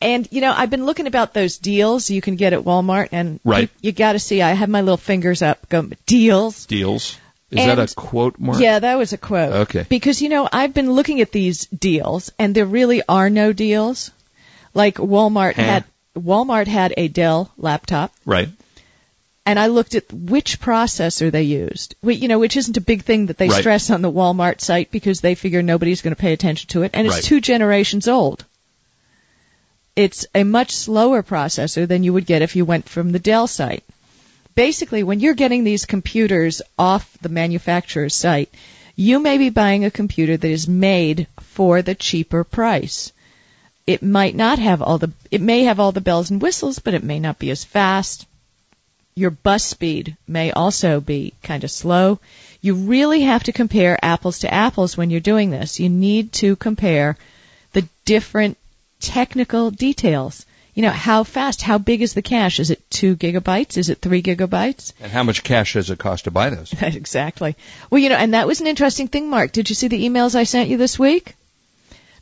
And, 0.00 0.28
you 0.30 0.40
know, 0.42 0.52
I've 0.54 0.70
been 0.70 0.84
looking 0.84 1.06
about 1.06 1.32
those 1.34 1.56
deals 1.58 2.08
you 2.10 2.20
can 2.20 2.36
get 2.36 2.52
at 2.52 2.60
Walmart. 2.60 3.08
And 3.12 3.40
Right. 3.44 3.70
you, 3.80 3.88
you 3.88 3.92
got 3.92 4.12
to 4.12 4.18
see, 4.18 4.42
I 4.42 4.52
have 4.52 4.68
my 4.68 4.82
little 4.82 4.98
fingers 4.98 5.42
up 5.42 5.68
going, 5.68 5.94
deals. 6.06 6.66
Deals. 6.66 7.16
Is 7.50 7.58
And- 7.60 7.78
that 7.78 7.90
a 7.90 7.94
quote, 7.94 8.38
Mark? 8.38 8.60
Yeah, 8.60 8.78
that 8.78 8.96
was 8.98 9.12
a 9.12 9.18
quote. 9.18 9.52
Okay. 9.68 9.86
Because 9.88 10.20
you 10.22 10.28
know, 10.28 10.48
I've 10.52 10.74
been 10.74 10.92
looking 10.92 11.20
at 11.20 11.32
these 11.32 11.66
deals 11.66 12.30
and 12.38 12.54
there 12.54 12.66
really 12.66 13.02
are 13.08 13.30
no 13.30 13.52
deals. 13.52 14.10
Like 14.74 14.96
Walmart 14.96 15.54
Huh. 15.54 15.62
had 15.62 15.84
Walmart 16.16 16.66
had 16.66 16.94
a 16.96 17.08
Dell 17.08 17.52
laptop 17.56 18.12
Right. 18.24 18.48
and 19.44 19.58
I 19.58 19.66
looked 19.68 19.94
at 19.94 20.12
which 20.12 20.60
processor 20.60 21.30
they 21.30 21.42
used. 21.44 21.94
You 22.02 22.28
know, 22.28 22.38
which 22.38 22.56
isn't 22.56 22.76
a 22.76 22.80
big 22.80 23.04
thing 23.04 23.26
that 23.26 23.38
they 23.38 23.48
Right. 23.48 23.60
stress 23.60 23.90
on 23.90 24.02
the 24.02 24.10
Walmart 24.10 24.60
site 24.60 24.90
because 24.90 25.20
they 25.20 25.34
figure 25.34 25.62
nobody's 25.62 26.02
going 26.02 26.14
to 26.14 26.20
pay 26.20 26.32
attention 26.32 26.68
to 26.70 26.82
it 26.82 26.90
and 26.94 27.06
it's 27.06 27.16
Right. 27.16 27.24
two 27.24 27.40
generations 27.40 28.08
old. 28.08 28.44
It's 29.94 30.26
a 30.34 30.44
much 30.44 30.72
slower 30.72 31.22
processor 31.22 31.86
than 31.88 32.02
you 32.02 32.12
would 32.12 32.26
get 32.26 32.42
if 32.42 32.56
you 32.56 32.64
went 32.64 32.88
from 32.88 33.12
the 33.12 33.18
Dell 33.18 33.46
site. 33.46 33.84
Basically, 34.54 35.02
when 35.02 35.20
you're 35.20 35.34
getting 35.34 35.64
these 35.64 35.84
computers 35.86 36.60
off 36.78 37.16
the 37.22 37.28
manufacturer's 37.28 38.14
site, 38.14 38.52
you 38.94 39.20
may 39.20 39.36
be 39.38 39.50
buying 39.50 39.84
a 39.84 39.90
computer 39.90 40.36
that 40.36 40.50
is 40.50 40.66
made 40.68 41.26
for 41.40 41.82
the 41.82 41.94
cheaper 41.94 42.42
price. 42.44 43.12
It 43.86 44.02
might 44.02 44.34
not 44.34 44.58
have 44.58 44.82
all 44.82 44.98
the, 44.98 45.12
it 45.30 45.40
may 45.40 45.64
have 45.64 45.78
all 45.78 45.92
the 45.92 46.00
bells 46.00 46.30
and 46.30 46.42
whistles, 46.42 46.80
but 46.80 46.94
it 46.94 47.04
may 47.04 47.20
not 47.20 47.38
be 47.38 47.50
as 47.50 47.64
fast. 47.64 48.26
Your 49.14 49.30
bus 49.30 49.64
speed 49.64 50.16
may 50.26 50.50
also 50.50 51.00
be 51.00 51.32
kind 51.42 51.62
of 51.62 51.70
slow. 51.70 52.18
You 52.60 52.74
really 52.74 53.22
have 53.22 53.44
to 53.44 53.52
compare 53.52 53.98
apples 54.02 54.40
to 54.40 54.52
apples 54.52 54.96
when 54.96 55.10
you're 55.10 55.20
doing 55.20 55.50
this. 55.50 55.78
You 55.78 55.88
need 55.88 56.32
to 56.34 56.56
compare 56.56 57.16
the 57.72 57.88
different 58.04 58.58
technical 59.00 59.70
details. 59.70 60.44
You 60.74 60.82
know, 60.82 60.90
how 60.90 61.24
fast, 61.24 61.62
how 61.62 61.78
big 61.78 62.02
is 62.02 62.12
the 62.12 62.22
cache? 62.22 62.60
Is 62.60 62.70
it 62.70 62.90
two 62.90 63.16
gigabytes? 63.16 63.78
Is 63.78 63.88
it 63.88 64.02
three 64.02 64.20
gigabytes? 64.20 64.92
And 65.00 65.10
how 65.10 65.22
much 65.22 65.42
cash 65.42 65.74
does 65.74 65.90
it 65.90 65.98
cost 65.98 66.24
to 66.24 66.30
buy 66.30 66.50
those? 66.50 66.74
exactly. 66.82 67.56
Well, 67.88 68.02
you 68.02 68.10
know, 68.10 68.16
and 68.16 68.34
that 68.34 68.46
was 68.46 68.60
an 68.60 68.66
interesting 68.66 69.08
thing, 69.08 69.30
Mark. 69.30 69.52
Did 69.52 69.70
you 69.70 69.74
see 69.74 69.88
the 69.88 70.06
emails 70.06 70.34
I 70.34 70.44
sent 70.44 70.68
you 70.68 70.76
this 70.76 70.98
week? 70.98 71.34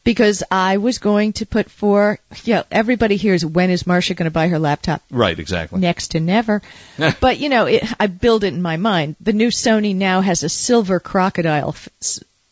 Because 0.05 0.43
I 0.51 0.77
was 0.77 0.99
going 0.99 1.33
to 1.35 1.47
put 1.47 1.71
for, 1.71 2.19
yeah, 2.45 2.65
everybody 2.71 3.17
hears 3.17 3.45
when 3.45 3.71
is 3.71 3.87
Marcia 3.87 4.13
going 4.13 4.27
to 4.27 4.31
buy 4.31 4.49
her 4.49 4.59
laptop? 4.59 5.03
Right, 5.11 5.39
exactly. 5.39 5.81
Next 5.81 6.09
to 6.09 6.21
never. 6.21 6.61
but 7.21 7.39
you 7.39 7.49
know, 7.49 7.65
it, 7.65 7.83
I 7.99 8.07
build 8.07 8.45
it 8.45 8.53
in 8.53 8.61
my 8.61 8.77
mind. 8.77 9.17
The 9.21 9.33
new 9.33 9.49
Sony 9.49 9.97
now 9.97 10.21
has 10.21 10.43
a 10.43 10.51
silver 10.51 11.01
crocodile 11.01 11.71
f- 11.71 11.89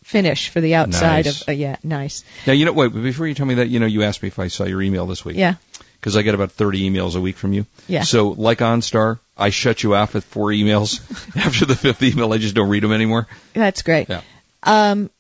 finish 0.03 0.49
for 0.49 0.61
the 0.63 0.75
outside 0.77 1.27
Nice. 1.27 1.43
of, 1.43 1.49
uh, 1.51 1.53
yeah, 1.53 1.77
nice. 1.83 2.25
Now, 2.47 2.55
you 2.55 2.65
know, 2.65 2.73
wait, 2.73 2.93
before 2.93 3.27
you 3.27 3.35
tell 3.35 3.47
me 3.47 3.55
that, 3.55 3.69
you 3.69 3.81
know, 3.81 3.87
you 3.87 4.03
asked 4.03 4.23
me 4.23 4.29
if 4.29 4.39
I 4.39 4.49
saw 4.49 4.65
your 4.65 4.81
email 4.81 5.07
this 5.07 5.25
week. 5.25 5.37
Yeah. 5.37 5.55
Because 6.01 6.17
I 6.17 6.23
get 6.23 6.35
about 6.35 6.53
30 6.53 6.91
emails 6.91 7.17
a 7.17 7.21
week 7.21 7.37
from 7.37 7.53
you. 7.53 7.65
Yeah. 7.87 8.03
So, 8.03 8.31
like 8.31 8.59
OnStar, 8.59 9.21
I 9.39 9.51
shut 9.51 9.83
you 9.83 9.95
off 9.95 10.17
at 10.17 10.25
four 10.25 10.49
emails. 10.49 11.01
After 11.37 11.65
the 11.65 11.77
fifth 11.77 12.03
email, 12.03 12.33
I 12.33 12.39
just 12.39 12.55
don't 12.55 12.69
read 12.71 12.83
them 12.83 12.93
anymore. 12.93 13.29
That's 13.53 13.83
great. 13.83 14.09
Yeah. 14.09 14.23
Um, 14.65 15.11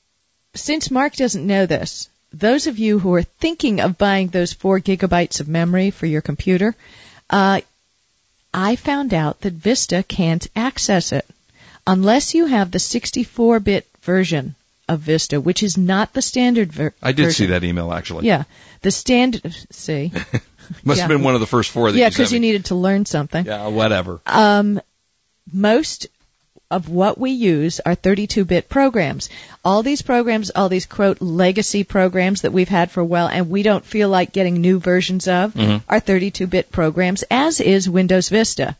since 0.54 0.90
Mark 0.90 1.14
doesn't 1.14 1.46
know 1.46 1.66
this, 1.66 2.08
those 2.32 2.66
of 2.66 2.78
you 2.78 2.98
who 2.98 3.14
are 3.14 3.22
thinking 3.22 3.80
of 3.80 3.98
buying 3.98 4.28
those 4.28 4.52
four 4.52 4.80
gigabytes 4.80 5.40
of 5.40 5.48
memory 5.48 5.90
for 5.90 6.06
your 6.06 6.22
computer, 6.22 6.74
uh, 7.30 7.60
I 8.54 8.76
found 8.76 9.14
out 9.14 9.40
that 9.42 9.52
Vista 9.54 10.02
can't 10.02 10.46
access 10.54 11.12
it 11.12 11.26
unless 11.86 12.34
you 12.34 12.46
have 12.46 12.70
the 12.70 12.78
64-bit 12.78 13.86
version 14.02 14.54
of 14.88 15.00
Vista, 15.00 15.40
which 15.40 15.62
is 15.62 15.78
not 15.78 16.12
the 16.12 16.22
standard 16.22 16.72
ver- 16.72 16.94
I 17.02 17.12
did 17.12 17.24
version. 17.26 17.46
see 17.46 17.50
that 17.52 17.64
email, 17.64 17.92
actually. 17.92 18.26
Yeah, 18.26 18.44
the 18.82 18.90
standard. 18.90 19.54
See, 19.70 20.12
Must 20.84 20.98
Yeah. 20.98 21.02
have 21.02 21.08
been 21.08 21.22
one 21.22 21.34
of 21.34 21.40
the 21.40 21.46
first 21.46 21.70
four 21.70 21.90
that 21.90 21.98
yeah, 21.98 22.08
because 22.08 22.32
you 22.32 22.40
needed 22.40 22.66
to 22.66 22.74
learn 22.74 23.04
something. 23.04 23.44
Yeah, 23.46 23.66
whatever. 23.68 24.20
Um, 24.26 24.80
most 25.52 26.06
of 26.72 26.88
what 26.88 27.18
we 27.18 27.30
use 27.30 27.80
are 27.80 27.94
32-bit 27.94 28.68
programs. 28.68 29.28
All 29.64 29.82
these 29.82 30.02
programs, 30.02 30.50
all 30.50 30.68
these 30.68 30.86
quote 30.86 31.20
legacy 31.20 31.84
programs 31.84 32.42
that 32.42 32.52
we've 32.52 32.68
had 32.68 32.90
for 32.90 33.00
a 33.00 33.04
while 33.04 33.28
and 33.28 33.50
we 33.50 33.62
don't 33.62 33.84
feel 33.84 34.08
like 34.08 34.32
getting 34.32 34.60
new 34.60 34.80
versions 34.80 35.28
of 35.28 35.52
mm-hmm. 35.54 35.84
are 35.88 36.00
32-bit 36.00 36.72
programs, 36.72 37.22
as 37.30 37.60
is 37.60 37.88
Windows 37.88 38.28
Vista. 38.28 38.76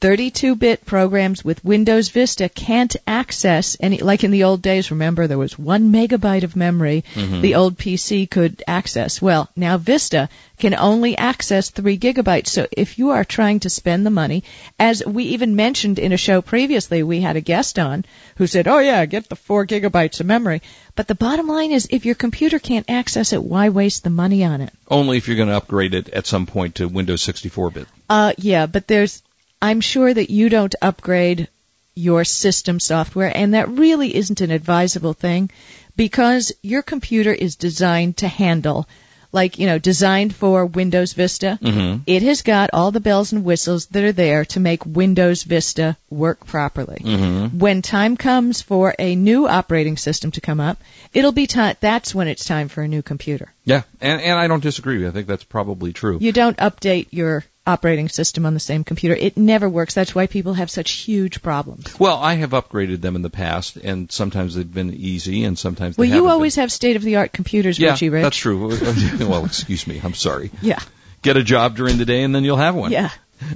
32-bit 0.00 0.86
programs 0.86 1.44
with 1.44 1.64
Windows 1.64 2.08
Vista 2.10 2.48
can't 2.48 2.94
access 3.06 3.76
any, 3.80 3.98
like 3.98 4.22
in 4.22 4.30
the 4.30 4.44
old 4.44 4.62
days, 4.62 4.92
remember 4.92 5.26
there 5.26 5.38
was 5.38 5.58
one 5.58 5.92
megabyte 5.92 6.44
of 6.44 6.54
memory 6.54 7.02
the 7.14 7.56
old 7.56 7.76
PC 7.76 8.30
could 8.30 8.62
access. 8.66 9.20
Well, 9.20 9.50
now 9.56 9.76
Vista 9.76 10.28
can 10.58 10.74
only 10.74 11.16
access 11.16 11.70
three 11.70 11.98
gigabytes. 11.98 12.48
So 12.48 12.66
if 12.70 12.98
you 12.98 13.10
are 13.10 13.24
trying 13.24 13.60
to 13.60 13.70
spend 13.70 14.06
the 14.06 14.10
money, 14.10 14.44
as 14.78 15.04
we 15.04 15.24
even 15.24 15.56
mentioned 15.56 15.98
in 15.98 16.12
a 16.12 16.16
show 16.16 16.42
previously, 16.42 17.02
we 17.02 17.20
had 17.20 17.36
a 17.36 17.40
guest 17.40 17.78
on 17.78 18.04
who 18.36 18.46
said, 18.46 18.68
oh 18.68 18.78
yeah, 18.78 19.04
get 19.06 19.28
the 19.28 19.36
four 19.36 19.66
gigabytes 19.66 20.20
of 20.20 20.26
memory. 20.26 20.62
But 20.94 21.08
the 21.08 21.14
bottom 21.14 21.46
line 21.48 21.72
is 21.72 21.88
if 21.90 22.04
your 22.06 22.14
computer 22.14 22.58
can't 22.58 22.88
access 22.88 23.32
it, 23.32 23.42
why 23.42 23.68
waste 23.68 24.04
the 24.04 24.10
money 24.10 24.44
on 24.44 24.60
it? 24.60 24.72
Only 24.88 25.16
if 25.16 25.26
you're 25.26 25.36
going 25.36 25.48
to 25.48 25.56
upgrade 25.56 25.94
it 25.94 26.08
at 26.08 26.26
some 26.26 26.46
point 26.46 26.76
to 26.76 26.88
Windows 26.88 27.24
64-bit. 27.24 27.86
Uh, 28.08 28.32
yeah, 28.38 28.66
but 28.66 28.88
there's, 28.88 29.22
I'm 29.60 29.80
sure 29.80 30.12
that 30.12 30.30
you 30.30 30.48
don't 30.48 30.74
upgrade 30.80 31.48
your 31.94 32.24
system 32.24 32.78
software, 32.78 33.36
and 33.36 33.54
that 33.54 33.68
really 33.68 34.14
isn't 34.14 34.40
an 34.40 34.52
advisable 34.52 35.14
thing 35.14 35.50
because 35.96 36.52
your 36.62 36.82
computer 36.82 37.32
is 37.32 37.56
designed 37.56 38.18
to 38.18 38.28
handle, 38.28 38.86
like, 39.32 39.58
you 39.58 39.66
know, 39.66 39.78
designed 39.78 40.32
for 40.32 40.64
Windows 40.64 41.12
Vista. 41.12 41.58
Mhm. 41.60 42.02
It 42.06 42.22
has 42.22 42.42
got 42.42 42.70
all 42.72 42.92
the 42.92 43.00
bells 43.00 43.32
and 43.32 43.44
whistles 43.44 43.86
that 43.86 44.04
are 44.04 44.12
there 44.12 44.44
to 44.44 44.60
make 44.60 44.86
Windows 44.86 45.42
Vista 45.42 45.96
work 46.08 46.46
properly. 46.46 47.02
Mm-hmm. 47.04 47.58
When 47.58 47.82
time 47.82 48.16
comes 48.16 48.62
for 48.62 48.94
a 48.96 49.16
new 49.16 49.48
operating 49.48 49.96
system 49.96 50.30
to 50.32 50.40
come 50.40 50.60
up, 50.60 50.78
it'll 51.12 51.32
be 51.32 51.48
time, 51.48 51.74
that's 51.80 52.14
when 52.14 52.28
it's 52.28 52.44
time 52.44 52.68
for 52.68 52.82
a 52.82 52.88
new 52.88 53.02
computer. 53.02 53.52
Yeah, 53.64 53.82
and, 54.00 54.20
and 54.20 54.38
I 54.38 54.46
don't 54.46 54.62
disagree. 54.62 55.04
I 55.04 55.10
think 55.10 55.26
that's 55.26 55.44
probably 55.44 55.92
true. 55.92 56.18
You 56.20 56.30
don't 56.30 56.56
update 56.58 57.08
your 57.10 57.44
operating 57.68 58.08
system 58.08 58.46
on 58.46 58.54
the 58.54 58.60
same 58.60 58.82
computer. 58.82 59.14
It 59.14 59.36
never 59.36 59.68
works. 59.68 59.94
That's 59.94 60.14
why 60.14 60.26
people 60.26 60.54
have 60.54 60.70
such 60.70 60.90
huge 60.92 61.42
problems. 61.42 61.98
Well, 62.00 62.16
I 62.16 62.34
have 62.34 62.50
upgraded 62.50 63.00
them 63.02 63.14
in 63.14 63.22
the 63.22 63.30
past, 63.30 63.76
and 63.76 64.10
sometimes 64.10 64.54
they've 64.54 64.72
been 64.72 64.92
easy, 64.94 65.44
and 65.44 65.58
sometimes 65.58 65.96
they 65.96 66.00
Well, 66.02 66.10
you 66.10 66.28
always 66.28 66.56
been. 66.56 66.62
have 66.62 66.72
state 66.72 66.96
of 66.96 67.02
the 67.02 67.16
art 67.16 67.32
computers, 67.32 67.78
yeah, 67.78 67.90
Richie 67.90 68.08
Rich. 68.08 68.22
that's 68.22 68.36
true. 68.36 68.68
well, 69.20 69.44
excuse 69.44 69.86
me. 69.86 70.00
I'm 70.02 70.14
sorry. 70.14 70.50
Yeah. 70.62 70.78
Get 71.22 71.36
a 71.36 71.42
job 71.44 71.76
during 71.76 71.98
the 71.98 72.04
day, 72.06 72.22
and 72.22 72.34
then 72.34 72.44
you'll 72.44 72.56
have 72.56 72.74
one. 72.74 72.90
Yeah. 72.90 73.10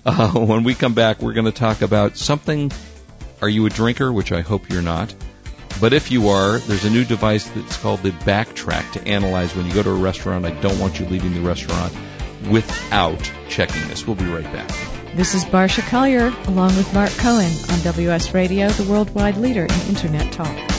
Uh, 0.04 0.30
when 0.32 0.62
we 0.62 0.74
come 0.74 0.94
back, 0.94 1.20
we're 1.22 1.32
going 1.32 1.46
to 1.46 1.52
talk 1.52 1.82
about 1.82 2.16
something. 2.16 2.70
Are 3.40 3.48
you 3.48 3.66
a 3.66 3.70
drinker? 3.70 4.12
Which 4.12 4.30
I 4.30 4.42
hope 4.42 4.68
you're 4.70 4.82
not. 4.82 5.12
But 5.80 5.92
if 5.92 6.10
you 6.12 6.28
are, 6.28 6.58
there's 6.58 6.84
a 6.84 6.90
new 6.90 7.04
device 7.04 7.48
that's 7.48 7.76
called 7.78 8.02
the 8.02 8.10
BACtrack 8.10 8.92
to 8.92 9.08
analyze 9.08 9.56
when 9.56 9.66
you 9.66 9.74
go 9.74 9.82
to 9.82 9.90
a 9.90 9.94
restaurant. 9.94 10.44
I 10.44 10.50
don't 10.60 10.78
want 10.78 11.00
you 11.00 11.06
leaving 11.06 11.34
the 11.34 11.40
restaurant 11.40 11.92
without 12.50 13.30
checking 13.48 13.86
this. 13.88 14.06
We'll 14.06 14.16
be 14.16 14.26
right 14.26 14.44
back. 14.44 14.70
This 15.14 15.34
is 15.34 15.50
Marcia 15.52 15.82
Collier 15.82 16.32
along 16.46 16.74
with 16.76 16.92
Mark 16.94 17.10
Cohen 17.10 17.52
on 17.70 17.80
WS 17.80 18.32
Radio, 18.32 18.68
the 18.70 18.90
worldwide 18.90 19.36
leader 19.36 19.64
in 19.66 19.80
Internet 19.88 20.32
talk. 20.32 20.72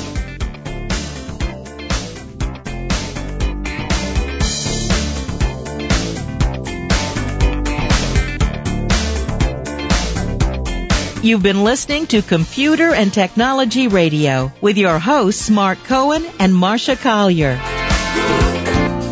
You've 11.23 11.41
been 11.41 11.63
listening 11.63 12.07
to 12.07 12.21
Computer 12.21 12.93
and 12.93 13.13
Technology 13.13 13.87
Radio 13.87 14.51
with 14.59 14.77
your 14.77 14.99
hosts 14.99 15.49
Mark 15.49 15.77
Cohen 15.85 16.25
and 16.37 16.53
Marcia 16.53 16.97
Collier. 16.97 17.72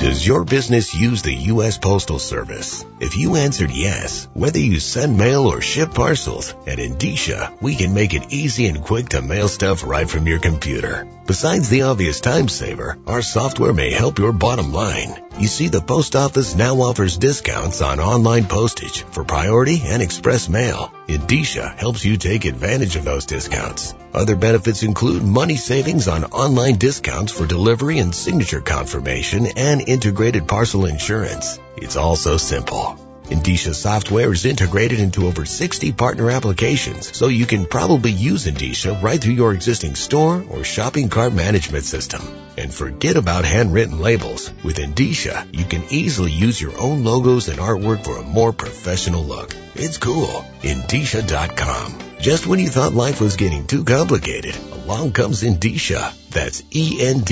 Does 0.01 0.25
your 0.25 0.43
business 0.45 0.95
use 0.95 1.21
the 1.21 1.35
U.S. 1.53 1.77
Postal 1.77 2.17
Service? 2.17 2.83
If 2.99 3.15
you 3.15 3.35
answered 3.35 3.69
yes, 3.69 4.27
whether 4.33 4.57
you 4.57 4.79
send 4.79 5.15
mail 5.15 5.45
or 5.45 5.61
ship 5.61 5.93
parcels, 5.93 6.55
at 6.65 6.79
Endicia, 6.79 7.55
we 7.61 7.75
can 7.75 7.93
make 7.93 8.15
it 8.15 8.33
easy 8.33 8.65
and 8.65 8.81
quick 8.81 9.09
to 9.09 9.21
mail 9.21 9.47
stuff 9.47 9.83
right 9.83 10.09
from 10.09 10.25
your 10.25 10.39
computer. 10.39 11.07
Besides 11.27 11.69
the 11.69 11.83
obvious 11.83 12.19
time 12.19 12.47
saver, 12.47 12.97
our 13.05 13.21
software 13.21 13.73
may 13.73 13.91
help 13.91 14.17
your 14.17 14.33
bottom 14.33 14.73
line. 14.73 15.21
You 15.37 15.47
see, 15.47 15.67
the 15.67 15.81
post 15.81 16.15
office 16.15 16.55
now 16.55 16.81
offers 16.81 17.19
discounts 17.19 17.83
on 17.83 17.99
online 17.99 18.45
postage 18.45 19.03
for 19.03 19.23
priority 19.23 19.83
and 19.85 20.01
express 20.01 20.49
mail. 20.49 20.91
Endicia 21.07 21.75
helps 21.77 22.05
you 22.05 22.17
take 22.17 22.45
advantage 22.45 22.95
of 22.95 23.03
those 23.03 23.25
discounts. 23.25 23.93
Other 24.13 24.35
benefits 24.35 24.83
include 24.83 25.23
money 25.23 25.55
savings 25.55 26.07
on 26.07 26.25
online 26.25 26.75
discounts 26.75 27.31
for 27.31 27.45
delivery 27.45 27.99
and 27.99 28.13
signature 28.13 28.61
confirmation 28.61 29.47
and 29.57 29.87
integrated 29.87 30.47
parcel 30.47 30.85
insurance. 30.85 31.59
It's 31.75 31.97
all 31.97 32.15
so 32.15 32.37
simple. 32.37 33.10
Endicia 33.31 33.73
software 33.73 34.33
is 34.33 34.43
integrated 34.43 34.99
into 34.99 35.25
over 35.25 35.45
60 35.45 35.93
partner 35.93 36.29
applications, 36.29 37.15
so 37.15 37.27
you 37.27 37.45
can 37.45 37.65
probably 37.65 38.11
use 38.11 38.45
Endicia 38.45 39.01
right 39.01 39.21
through 39.21 39.35
your 39.35 39.53
existing 39.53 39.95
store 39.95 40.43
or 40.49 40.65
shopping 40.65 41.07
cart 41.07 41.31
management 41.31 41.85
system. 41.85 42.21
And 42.57 42.73
forget 42.73 43.15
about 43.15 43.45
handwritten 43.45 43.99
labels. 44.01 44.51
With 44.65 44.79
Endicia, 44.79 45.47
you 45.57 45.63
can 45.63 45.85
easily 45.89 46.31
use 46.31 46.59
your 46.59 46.77
own 46.77 47.05
logos 47.05 47.47
and 47.47 47.57
artwork 47.57 48.03
for 48.03 48.17
a 48.17 48.23
more 48.23 48.51
professional 48.51 49.23
look. 49.23 49.55
It's 49.75 49.97
cool. 49.97 50.45
Endicia.com. 50.61 52.10
Just 52.21 52.45
when 52.45 52.59
you 52.59 52.69
thought 52.69 52.93
life 52.93 53.19
was 53.19 53.35
getting 53.35 53.65
too 53.65 53.83
complicated, 53.83 54.55
along 54.73 55.11
comes 55.13 55.41
Endicia. 55.41 56.13
That's 56.29 56.61
E-N-D-I-C-I-A 56.69 57.23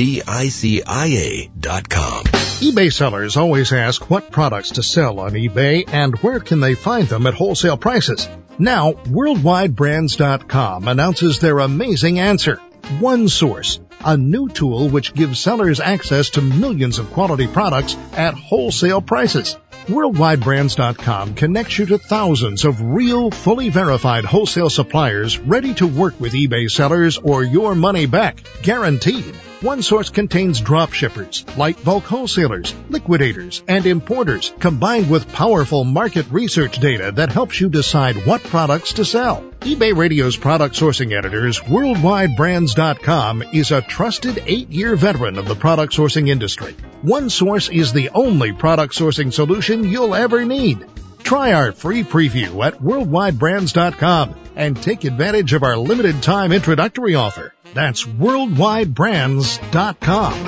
dot 1.59 1.87
com. 1.87 2.23
eBay 2.23 2.91
sellers 2.91 3.37
always 3.37 3.71
ask 3.71 4.09
what 4.09 4.31
products 4.31 4.71
to 4.71 4.81
sell 4.81 5.19
on 5.19 5.33
eBay 5.33 5.87
and 5.87 6.17
where 6.23 6.39
can 6.39 6.59
they 6.59 6.73
find 6.73 7.07
them 7.07 7.27
at 7.27 7.35
wholesale 7.35 7.77
prices. 7.77 8.27
Now, 8.57 8.93
WorldwideBrands.com 8.93 10.87
announces 10.87 11.37
their 11.37 11.59
amazing 11.59 12.17
answer. 12.17 12.55
One 12.99 13.27
Source, 13.27 13.79
a 14.03 14.17
new 14.17 14.49
tool 14.49 14.89
which 14.89 15.13
gives 15.13 15.39
sellers 15.39 15.79
access 15.79 16.31
to 16.31 16.41
millions 16.41 16.97
of 16.97 17.11
quality 17.11 17.45
products 17.45 17.95
at 18.13 18.33
wholesale 18.33 19.01
prices. 19.01 19.55
WorldwideBrands.com 19.87 21.35
connects 21.35 21.79
you 21.79 21.85
to 21.87 21.97
thousands 21.97 22.65
of 22.65 22.81
real, 22.81 23.31
fully 23.31 23.69
verified 23.69 24.25
wholesale 24.25 24.69
suppliers 24.69 25.39
ready 25.39 25.73
to 25.75 25.87
work 25.87 26.19
with 26.19 26.33
eBay 26.33 26.69
sellers 26.69 27.17
or 27.17 27.43
your 27.43 27.75
money 27.75 28.05
back, 28.05 28.43
guaranteed. 28.61 29.35
One 29.61 29.81
source 29.81 30.09
contains 30.09 30.61
drop 30.61 30.93
shippers, 30.93 31.43
light 31.57 31.83
bulk 31.83 32.05
wholesalers, 32.05 32.73
liquidators, 32.89 33.61
and 33.67 33.85
importers, 33.85 34.53
combined 34.57 35.09
with 35.09 35.33
powerful 35.33 35.83
market 35.83 36.25
research 36.31 36.79
data 36.79 37.11
that 37.15 37.33
helps 37.33 37.59
you 37.59 37.67
decide 37.67 38.25
what 38.25 38.41
products 38.41 38.93
to 38.93 39.03
sell. 39.03 39.43
eBay 39.59 39.93
Radio's 39.93 40.37
product 40.37 40.75
sourcing 40.75 41.11
editors, 41.11 41.59
WorldwideBrands.com, 41.59 43.43
is 43.51 43.71
a 43.71 43.81
trusted 43.81 44.41
eight-year 44.45 44.95
veteran 44.95 45.37
of 45.37 45.45
the 45.49 45.55
product 45.55 45.91
sourcing 45.91 46.29
industry. 46.29 46.73
One 47.01 47.29
source 47.29 47.67
is 47.67 47.91
the 47.91 48.11
only 48.11 48.53
product 48.53 48.93
sourcing 48.93 49.33
solution 49.33 49.83
you'll 49.83 50.15
ever 50.15 50.45
need. 50.45 50.85
Try 51.23 51.53
our 51.53 51.71
free 51.71 52.03
preview 52.03 52.63
at 52.65 52.75
worldwidebrands.com 52.75 54.35
and 54.55 54.81
take 54.81 55.03
advantage 55.03 55.53
of 55.53 55.61
our 55.63 55.77
limited 55.77 56.23
time 56.23 56.51
introductory 56.51 57.13
offer. 57.15 57.53
That's 57.73 58.05
worldwidebrands.com. 58.05 60.45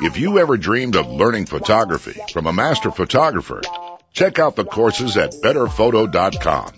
If 0.00 0.18
you 0.18 0.38
ever 0.38 0.56
dreamed 0.56 0.96
of 0.96 1.08
learning 1.08 1.46
photography 1.46 2.18
from 2.32 2.46
a 2.46 2.52
master 2.52 2.90
photographer, 2.90 3.60
check 4.12 4.40
out 4.40 4.56
the 4.56 4.64
courses 4.64 5.16
at 5.16 5.32
betterphoto.com. 5.32 6.72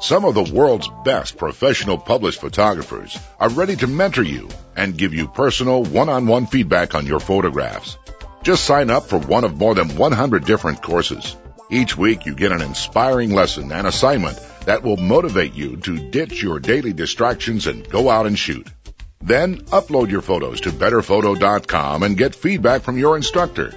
Some 0.00 0.24
of 0.24 0.34
the 0.34 0.50
world's 0.54 0.88
best 1.04 1.36
professional 1.36 1.98
published 1.98 2.40
photographers 2.40 3.18
are 3.38 3.50
ready 3.50 3.76
to 3.76 3.86
mentor 3.86 4.22
you 4.22 4.48
and 4.76 4.96
give 4.96 5.12
you 5.12 5.28
personal 5.28 5.84
one-on-one 5.84 6.46
feedback 6.46 6.94
on 6.94 7.06
your 7.06 7.20
photographs. 7.20 7.98
Just 8.42 8.64
sign 8.64 8.90
up 8.90 9.04
for 9.04 9.18
one 9.18 9.44
of 9.44 9.58
more 9.58 9.74
than 9.74 9.96
100 9.96 10.44
different 10.44 10.82
courses. 10.82 11.36
Each 11.70 11.96
week 11.96 12.26
you 12.26 12.34
get 12.34 12.50
an 12.50 12.62
inspiring 12.62 13.30
lesson 13.30 13.70
and 13.70 13.86
assignment 13.86 14.38
that 14.66 14.82
will 14.82 14.96
motivate 14.96 15.54
you 15.54 15.76
to 15.76 16.10
ditch 16.10 16.42
your 16.42 16.58
daily 16.58 16.92
distractions 16.92 17.68
and 17.68 17.88
go 17.88 18.10
out 18.10 18.26
and 18.26 18.38
shoot. 18.38 18.66
Then 19.22 19.58
upload 19.66 20.10
your 20.10 20.22
photos 20.22 20.62
to 20.62 20.70
betterphoto.com 20.70 22.02
and 22.02 22.16
get 22.16 22.34
feedback 22.34 22.82
from 22.82 22.98
your 22.98 23.16
instructor. 23.16 23.72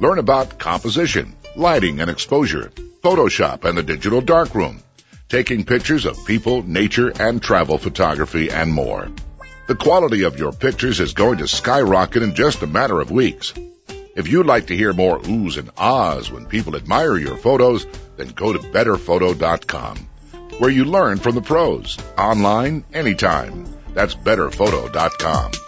Learn 0.00 0.18
about 0.18 0.58
composition, 0.58 1.36
lighting 1.54 2.00
and 2.00 2.10
exposure, 2.10 2.72
Photoshop 3.02 3.64
and 3.64 3.78
the 3.78 3.82
digital 3.84 4.20
darkroom, 4.20 4.82
taking 5.28 5.64
pictures 5.64 6.06
of 6.06 6.26
people, 6.26 6.62
nature 6.62 7.12
and 7.20 7.40
travel 7.40 7.78
photography 7.78 8.50
and 8.50 8.72
more. 8.72 9.08
The 9.68 9.76
quality 9.76 10.24
of 10.24 10.38
your 10.38 10.52
pictures 10.52 10.98
is 10.98 11.12
going 11.12 11.38
to 11.38 11.46
skyrocket 11.46 12.22
in 12.22 12.34
just 12.34 12.62
a 12.62 12.66
matter 12.66 13.00
of 13.00 13.12
weeks. 13.12 13.54
If 14.18 14.26
you'd 14.26 14.46
like 14.46 14.66
to 14.66 14.76
hear 14.76 14.92
more 14.92 15.20
oohs 15.20 15.58
and 15.58 15.70
ahs 15.78 16.28
when 16.28 16.44
people 16.46 16.74
admire 16.74 17.16
your 17.16 17.36
photos, 17.36 17.86
then 18.16 18.30
go 18.30 18.52
to 18.52 18.58
betterphoto.com, 18.58 20.08
where 20.58 20.70
you 20.70 20.84
learn 20.86 21.18
from 21.18 21.36
the 21.36 21.40
pros, 21.40 21.96
online, 22.18 22.84
anytime. 22.92 23.64
That's 23.94 24.16
betterphoto.com. 24.16 25.67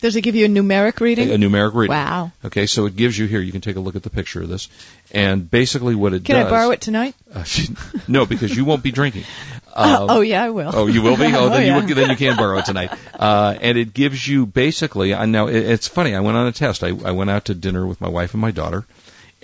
Does 0.00 0.14
it 0.14 0.20
give 0.20 0.34
you 0.34 0.44
a 0.44 0.48
numeric 0.48 1.00
reading? 1.00 1.30
a 1.30 1.36
numeric 1.36 1.74
reading. 1.74 1.94
Wow. 1.94 2.30
Okay, 2.44 2.66
so 2.66 2.84
it 2.86 2.96
gives 2.96 3.18
you 3.18 3.26
here. 3.26 3.40
You 3.40 3.52
can 3.52 3.62
take 3.62 3.76
a 3.76 3.80
look 3.80 3.96
at 3.96 4.02
the 4.02 4.10
picture 4.10 4.42
of 4.42 4.48
this, 4.48 4.68
and 5.10 5.50
basically 5.50 5.94
what 5.94 6.12
it 6.12 6.24
Can 6.24 6.36
does. 6.36 6.46
I 6.46 6.50
borrow 6.50 6.70
it 6.70 6.82
tonight? 6.82 7.14
Uh, 7.32 7.44
no, 8.08 8.26
because 8.26 8.54
you 8.54 8.64
won't 8.64 8.82
be 8.82 8.92
drinking. 8.92 9.24
Uh, 9.76 10.06
oh 10.08 10.20
yeah, 10.22 10.42
I 10.42 10.48
will. 10.48 10.70
Oh, 10.74 10.86
you 10.86 11.02
will 11.02 11.18
be. 11.18 11.24
Oh, 11.34 11.50
then 11.50 11.66
yeah. 11.66 11.86
you 11.86 11.94
then 11.94 12.08
you 12.08 12.16
can 12.16 12.34
borrow 12.34 12.56
it 12.56 12.64
tonight. 12.64 12.90
Uh, 13.12 13.54
and 13.60 13.76
it 13.76 13.92
gives 13.92 14.26
you 14.26 14.46
basically. 14.46 15.12
I 15.12 15.26
now 15.26 15.48
it, 15.48 15.56
it's 15.56 15.86
funny. 15.86 16.14
I 16.14 16.20
went 16.20 16.38
on 16.38 16.46
a 16.46 16.52
test. 16.52 16.82
I, 16.82 16.88
I 16.88 17.10
went 17.10 17.28
out 17.28 17.44
to 17.46 17.54
dinner 17.54 17.86
with 17.86 18.00
my 18.00 18.08
wife 18.08 18.32
and 18.32 18.40
my 18.40 18.52
daughter, 18.52 18.86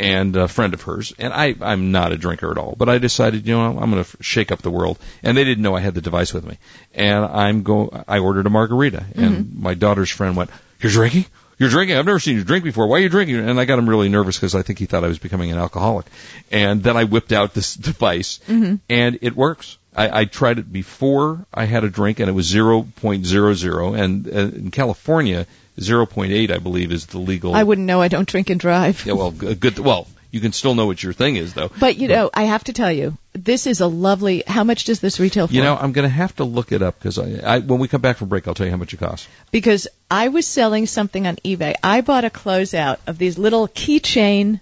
and 0.03 0.37
a 0.37 0.49
friend 0.49 0.75
of 0.75 0.83
hers. 0.83 1.13
And 1.19 1.33
I 1.33 1.55
I'm 1.61 1.93
not 1.93 2.13
a 2.13 2.19
drinker 2.19 2.51
at 2.51 2.59
all, 2.59 2.75
but 2.77 2.89
I 2.89 2.99
decided 2.99 3.47
you 3.47 3.55
know 3.55 3.79
I'm 3.79 3.91
going 3.91 4.05
to 4.05 4.23
shake 4.23 4.53
up 4.53 4.63
the 4.63 4.71
world. 4.71 4.99
And 5.23 5.37
they 5.37 5.45
didn't 5.45 5.63
know 5.63 5.77
I 5.77 5.81
had 5.81 5.95
the 5.95 6.01
device 6.01 6.35
with 6.35 6.45
me. 6.45 6.59
And 6.95 7.25
I'm 7.25 7.63
go. 7.63 8.05
I 8.07 8.19
ordered 8.19 8.47
a 8.47 8.51
margarita, 8.51 9.05
and 9.15 9.59
my 9.59 9.75
daughter's 9.75 10.11
friend 10.11 10.37
went, 10.37 10.51
"You're 10.81 10.93
drinking." 10.93 11.27
You're 11.59 11.71
drinking. 11.71 11.97
I've 11.97 12.07
never 12.07 12.19
seen 12.19 12.37
you 12.37 12.43
drink 12.43 12.65
before. 12.65 12.89
Why 12.89 12.97
are 12.97 13.01
you 13.01 13.09
drinking? 13.09 13.37
And 13.37 13.61
I 13.61 13.67
got 13.67 13.79
him 13.79 13.89
really 13.89 14.09
nervous 14.09 14.37
because 14.37 14.57
I 14.57 14.63
think 14.63 14.81
he 14.81 14.87
thought 14.87 15.05
I 15.05 15.09
was 15.09 15.21
becoming 15.21 15.53
an 15.53 15.59
alcoholic. 15.59 16.07
And 16.51 16.83
then 16.83 16.97
I 16.97 17.05
whipped 17.05 17.31
out 17.31 17.55
this 17.55 17.75
device, 17.91 18.41
and 18.89 19.19
it 19.23 19.37
works. 19.37 19.79
I, 19.95 20.23
I 20.23 20.25
tried 20.25 20.59
it 20.59 20.73
before 20.73 21.47
I 21.55 21.67
had 21.67 21.85
a 21.85 21.91
drink, 21.91 22.19
and 22.19 22.29
it 22.29 22.33
was 22.33 22.53
0.00. 22.53 24.01
And 24.01 24.27
uh, 24.27 24.57
in 24.57 24.71
California, 24.73 25.47
0.8, 25.83 26.51
I 26.51 26.59
believe, 26.59 26.93
is 26.93 27.07
the 27.07 27.19
legal. 27.19 27.55
I 27.55 27.63
wouldn't 27.63 27.87
know. 27.87 28.01
I 28.01 28.09
don't 28.09 28.29
drink 28.29 28.51
and 28.51 28.59
drive. 28.61 29.05
Yeah, 29.07 29.15
well, 29.15 29.31
good. 29.31 29.79
Well, 29.79 30.07
you 30.31 30.41
can 30.41 30.53
still 30.53 30.75
know 30.75 30.87
what 30.87 31.03
your 31.03 31.13
thing 31.13 31.37
is, 31.37 31.53
though. 31.53 31.71
But 31.79 31.97
you 31.99 32.09
know, 32.09 32.31
I 32.33 32.45
have 32.45 32.65
to 32.65 32.73
tell 32.73 32.91
you, 32.91 33.19
this 33.35 33.67
is 33.67 33.81
a 33.81 33.87
lovely. 33.87 34.43
How 34.47 34.65
much 34.65 34.85
does 34.85 35.01
this 35.01 35.21
retail 35.21 35.47
for? 35.47 35.53
You 35.53 35.63
know, 35.63 35.77
I'm 35.77 35.93
going 35.93 36.09
to 36.09 36.15
have 36.15 36.35
to 36.37 36.45
look 36.45 36.73
it 36.73 36.81
up 36.83 36.99
because 36.99 37.19
I, 37.19 37.57
I, 37.57 37.59
when 37.59 37.79
we 37.81 37.89
come 37.89 38.01
back 38.01 38.17
from 38.17 38.29
break, 38.29 38.49
I'll 38.49 38.55
tell 38.55 38.67
you 38.67 38.73
how 38.73 38.79
much 38.79 38.95
it 38.95 38.99
costs. 38.99 39.29
because 39.51 39.89
I 40.11 40.29
was 40.29 40.47
selling 40.47 40.87
something 40.87 41.27
on 41.27 41.37
eBay. 41.37 41.75
I 41.83 42.01
bought 42.01 42.25
a 42.25 42.31
closeout 42.31 42.99
of 43.07 43.19
these 43.19 43.37
little 43.39 43.69
keychain 43.69 44.61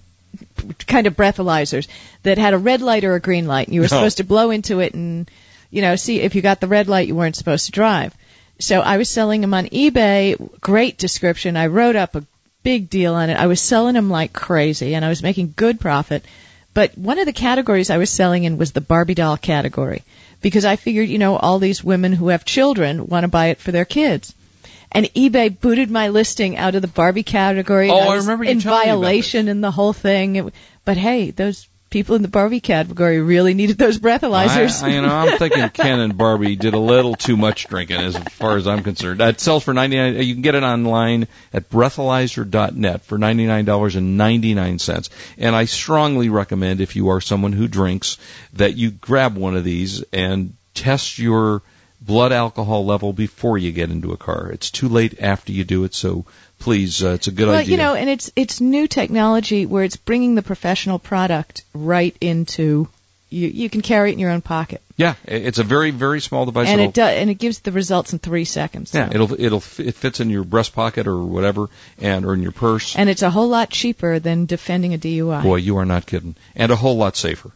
kind 0.86 1.06
of 1.06 1.16
breathalyzers 1.16 1.88
that 2.22 2.38
had 2.38 2.54
a 2.54 2.58
red 2.58 2.82
light 2.82 3.04
or 3.04 3.14
a 3.14 3.20
green 3.20 3.46
light. 3.46 3.66
And 3.68 3.74
you 3.74 3.80
were 3.80 3.86
Oh. 3.86 3.88
supposed 3.88 4.18
to 4.18 4.24
blow 4.24 4.50
into 4.50 4.80
it 4.80 4.94
and, 4.94 5.30
you 5.70 5.82
know, 5.82 5.96
see 5.96 6.20
if 6.20 6.34
you 6.34 6.42
got 6.42 6.60
the 6.60 6.66
red 6.68 6.88
light, 6.88 7.08
you 7.08 7.14
weren't 7.14 7.36
supposed 7.36 7.66
to 7.66 7.72
drive. 7.72 8.14
So 8.60 8.80
I 8.80 8.96
was 8.98 9.08
selling 9.08 9.40
them 9.40 9.54
on 9.54 9.66
eBay. 9.66 10.36
Great 10.60 10.98
description. 10.98 11.56
I 11.56 11.66
wrote 11.66 11.96
up 11.96 12.14
a 12.14 12.24
big 12.62 12.90
deal 12.90 13.14
on 13.14 13.30
it. 13.30 13.34
I 13.38 13.46
was 13.46 13.60
selling 13.60 13.94
them 13.94 14.10
like 14.10 14.32
crazy 14.32 14.94
and 14.94 15.04
I 15.04 15.08
was 15.08 15.22
making 15.22 15.54
good 15.56 15.80
profit. 15.80 16.24
But 16.74 16.96
one 16.96 17.18
of 17.18 17.26
the 17.26 17.32
categories 17.32 17.90
I 17.90 17.96
was 17.98 18.10
selling 18.10 18.44
in 18.44 18.58
was 18.58 18.72
the 18.72 18.80
Barbie 18.80 19.14
doll 19.14 19.36
category 19.36 20.02
because 20.40 20.64
I 20.64 20.76
figured, 20.76 21.08
you 21.08 21.18
know, 21.18 21.36
all 21.36 21.58
these 21.58 21.82
women 21.82 22.12
who 22.12 22.28
have 22.28 22.44
children 22.44 23.06
want 23.08 23.24
to 23.24 23.28
buy 23.28 23.46
it 23.46 23.58
for 23.58 23.72
their 23.72 23.84
kids. 23.84 24.34
And 24.92 25.06
eBay 25.14 25.58
booted 25.58 25.90
my 25.90 26.08
listing 26.08 26.56
out 26.56 26.74
of 26.74 26.82
the 26.82 26.88
Barbie 26.88 27.22
category. 27.22 27.90
Oh, 27.90 27.96
I 27.98 28.14
was 28.14 28.26
remember 28.26 28.44
you 28.44 28.50
in 28.50 28.60
telling 28.60 28.80
me 28.80 28.88
about 28.90 29.00
violation 29.00 29.48
and 29.48 29.62
the 29.64 29.70
whole 29.70 29.92
thing. 29.92 30.36
It- 30.36 30.54
But 30.84 30.96
hey, 30.96 31.30
those 31.30 31.66
people 31.90 32.14
in 32.14 32.22
the 32.22 32.28
Barbie 32.28 32.60
category 32.60 33.20
really 33.20 33.52
needed 33.52 33.76
those 33.76 33.98
breathalyzers. 33.98 34.82
I, 34.82 34.86
I, 34.86 34.90
you 34.90 35.02
know, 35.02 35.14
I'm 35.14 35.38
thinking 35.38 35.68
Ken 35.74 36.00
and 36.00 36.16
Barbie 36.16 36.56
did 36.56 36.72
a 36.74 36.78
little 36.78 37.16
too 37.16 37.36
much 37.36 37.66
drinking, 37.66 38.00
as 38.00 38.16
far 38.16 38.56
as 38.56 38.66
I'm 38.66 38.82
concerned. 38.82 39.20
That 39.20 39.40
sells 39.40 39.64
for 39.64 39.74
99. 39.74 40.16
Uh, 40.16 40.20
you 40.20 40.34
can 40.34 40.42
get 40.42 40.54
it 40.54 40.62
online 40.62 41.26
at 41.52 41.68
breathalyzer.net 41.68 43.02
for 43.02 43.18
$99.99. 43.18 45.10
And 45.38 45.56
I 45.56 45.64
strongly 45.64 46.28
recommend, 46.28 46.80
if 46.80 46.96
you 46.96 47.08
are 47.10 47.20
someone 47.20 47.52
who 47.52 47.68
drinks, 47.68 48.16
that 48.54 48.76
you 48.76 48.90
grab 48.92 49.36
one 49.36 49.56
of 49.56 49.64
these 49.64 50.02
and 50.12 50.54
test 50.74 51.18
your 51.18 51.62
blood 52.00 52.32
alcohol 52.32 52.84
level 52.84 53.12
before 53.12 53.58
you 53.58 53.72
get 53.72 53.90
into 53.90 54.12
a 54.12 54.16
car. 54.16 54.50
It's 54.52 54.70
too 54.70 54.88
late 54.88 55.20
after 55.20 55.52
you 55.52 55.64
do 55.64 55.84
it, 55.84 55.94
so 55.94 56.24
please, 56.58 57.02
uh, 57.02 57.10
it's 57.10 57.28
a 57.28 57.32
good 57.32 57.48
well, 57.48 57.56
idea. 57.56 57.72
you 57.72 57.76
know, 57.76 57.94
and 57.94 58.08
it's 58.08 58.30
it's 58.36 58.60
new 58.60 58.88
technology 58.88 59.66
where 59.66 59.84
it's 59.84 59.96
bringing 59.96 60.34
the 60.34 60.42
professional 60.42 60.98
product 60.98 61.64
right 61.74 62.16
into 62.20 62.88
you. 63.28 63.48
You 63.48 63.70
can 63.70 63.80
carry 63.82 64.10
it 64.10 64.14
in 64.14 64.18
your 64.18 64.30
own 64.30 64.40
pocket, 64.40 64.82
yeah, 65.00 65.14
it's 65.24 65.58
a 65.58 65.64
very, 65.64 65.92
very 65.92 66.20
small 66.20 66.44
device. 66.44 66.68
and 66.68 66.78
it 66.78 66.92
does, 66.92 67.16
and 67.16 67.30
it 67.30 67.36
gives 67.36 67.60
the 67.60 67.72
results 67.72 68.12
in 68.12 68.18
three 68.18 68.44
seconds. 68.44 68.92
Yeah, 68.92 69.08
so. 69.08 69.14
it'll 69.14 69.40
it'll 69.40 69.64
it 69.78 69.94
fits 69.94 70.20
in 70.20 70.28
your 70.28 70.44
breast 70.44 70.74
pocket 70.74 71.06
or 71.06 71.18
whatever, 71.24 71.68
and 71.98 72.26
or 72.26 72.34
in 72.34 72.42
your 72.42 72.52
purse. 72.52 72.96
and 72.96 73.08
it's 73.08 73.22
a 73.22 73.30
whole 73.30 73.48
lot 73.48 73.70
cheaper 73.70 74.18
than 74.18 74.44
defending 74.44 74.92
a 74.92 74.98
DUI. 74.98 75.42
Boy, 75.42 75.56
you 75.56 75.78
are 75.78 75.86
not 75.86 76.04
kidding, 76.04 76.34
and 76.54 76.70
a 76.70 76.76
whole 76.76 76.98
lot 76.98 77.16
safer. 77.16 77.50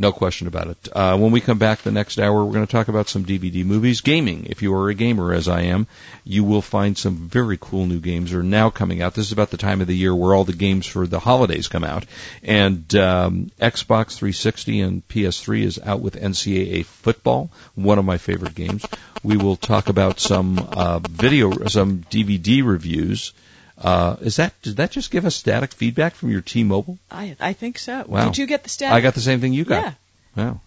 No 0.00 0.12
question 0.12 0.46
about 0.46 0.68
it. 0.68 0.88
Uh, 0.92 1.18
when 1.18 1.32
we 1.32 1.40
come 1.40 1.58
back 1.58 1.80
the 1.82 1.90
next 1.90 2.20
hour, 2.20 2.44
we're 2.44 2.52
going 2.52 2.64
to 2.64 2.70
talk 2.70 2.86
about 2.86 3.08
some 3.08 3.24
DVD 3.24 3.64
movies, 3.64 4.00
gaming. 4.00 4.46
If 4.46 4.62
you 4.62 4.72
are 4.76 4.88
a 4.88 4.94
gamer, 4.94 5.34
as 5.34 5.48
I 5.48 5.62
am, 5.62 5.88
you 6.22 6.44
will 6.44 6.62
find 6.62 6.96
some 6.96 7.16
very 7.16 7.58
cool 7.60 7.84
new 7.84 7.98
games 7.98 8.32
are 8.32 8.44
now 8.44 8.70
coming 8.70 9.02
out. 9.02 9.14
This 9.14 9.26
is 9.26 9.32
about 9.32 9.50
the 9.50 9.56
time 9.56 9.80
of 9.80 9.88
the 9.88 9.96
year 9.96 10.14
where 10.14 10.36
all 10.36 10.44
the 10.44 10.52
games 10.52 10.86
for 10.86 11.04
the 11.08 11.18
holidays 11.18 11.66
come 11.66 11.82
out, 11.82 12.06
and 12.44 12.94
um, 12.94 13.50
Xbox 13.60 14.16
360 14.16 14.80
and 14.82 15.08
PS3 15.08 15.62
is 15.62 15.80
out 15.84 16.00
with 16.00 16.14
NCAA 16.14 16.84
football, 16.84 17.50
one 17.74 17.98
of 17.98 18.04
my 18.04 18.18
favorite 18.18 18.54
games. 18.54 18.86
We 19.24 19.36
will 19.36 19.56
talk 19.56 19.88
about 19.88 20.20
some 20.20 20.60
uh, 20.60 21.00
video, 21.00 21.66
some 21.66 22.04
DVD 22.08 22.64
reviews. 22.64 23.32
Uh, 23.80 24.16
is 24.20 24.36
that 24.36 24.52
did 24.62 24.76
that 24.78 24.90
just 24.90 25.10
give 25.10 25.24
us 25.24 25.36
static 25.36 25.72
feedback 25.72 26.14
from 26.14 26.30
your 26.30 26.40
T-Mobile? 26.40 26.98
I 27.10 27.36
I 27.38 27.52
think 27.52 27.78
so. 27.78 28.04
Wow. 28.06 28.24
Did 28.26 28.38
you 28.38 28.46
get 28.46 28.62
the 28.64 28.68
stat? 28.68 28.92
I 28.92 29.00
got 29.00 29.14
the 29.14 29.20
same 29.20 29.40
thing 29.40 29.52
you 29.52 29.64
got. 29.64 29.82
Yeah. 29.84 29.92
Wow. 30.36 30.60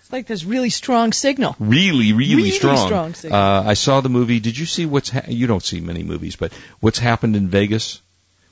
It's 0.00 0.12
like 0.12 0.26
this 0.26 0.44
really 0.44 0.70
strong 0.70 1.12
signal. 1.12 1.56
Really, 1.58 2.12
really, 2.12 2.36
Really 2.36 2.50
strong. 2.50 2.86
strong 2.86 3.14
signal. 3.14 3.38
uh, 3.40 3.62
I 3.64 3.74
saw 3.74 4.00
the 4.00 4.08
movie. 4.08 4.38
Did 4.40 4.56
you 4.58 4.66
see 4.66 4.86
what's 4.86 5.10
ha- 5.10 5.24
you 5.28 5.46
don't 5.48 5.62
see 5.62 5.80
many 5.80 6.02
movies, 6.04 6.36
but 6.36 6.52
what's 6.80 6.98
happened 6.98 7.34
in 7.36 7.48
Vegas 7.48 8.00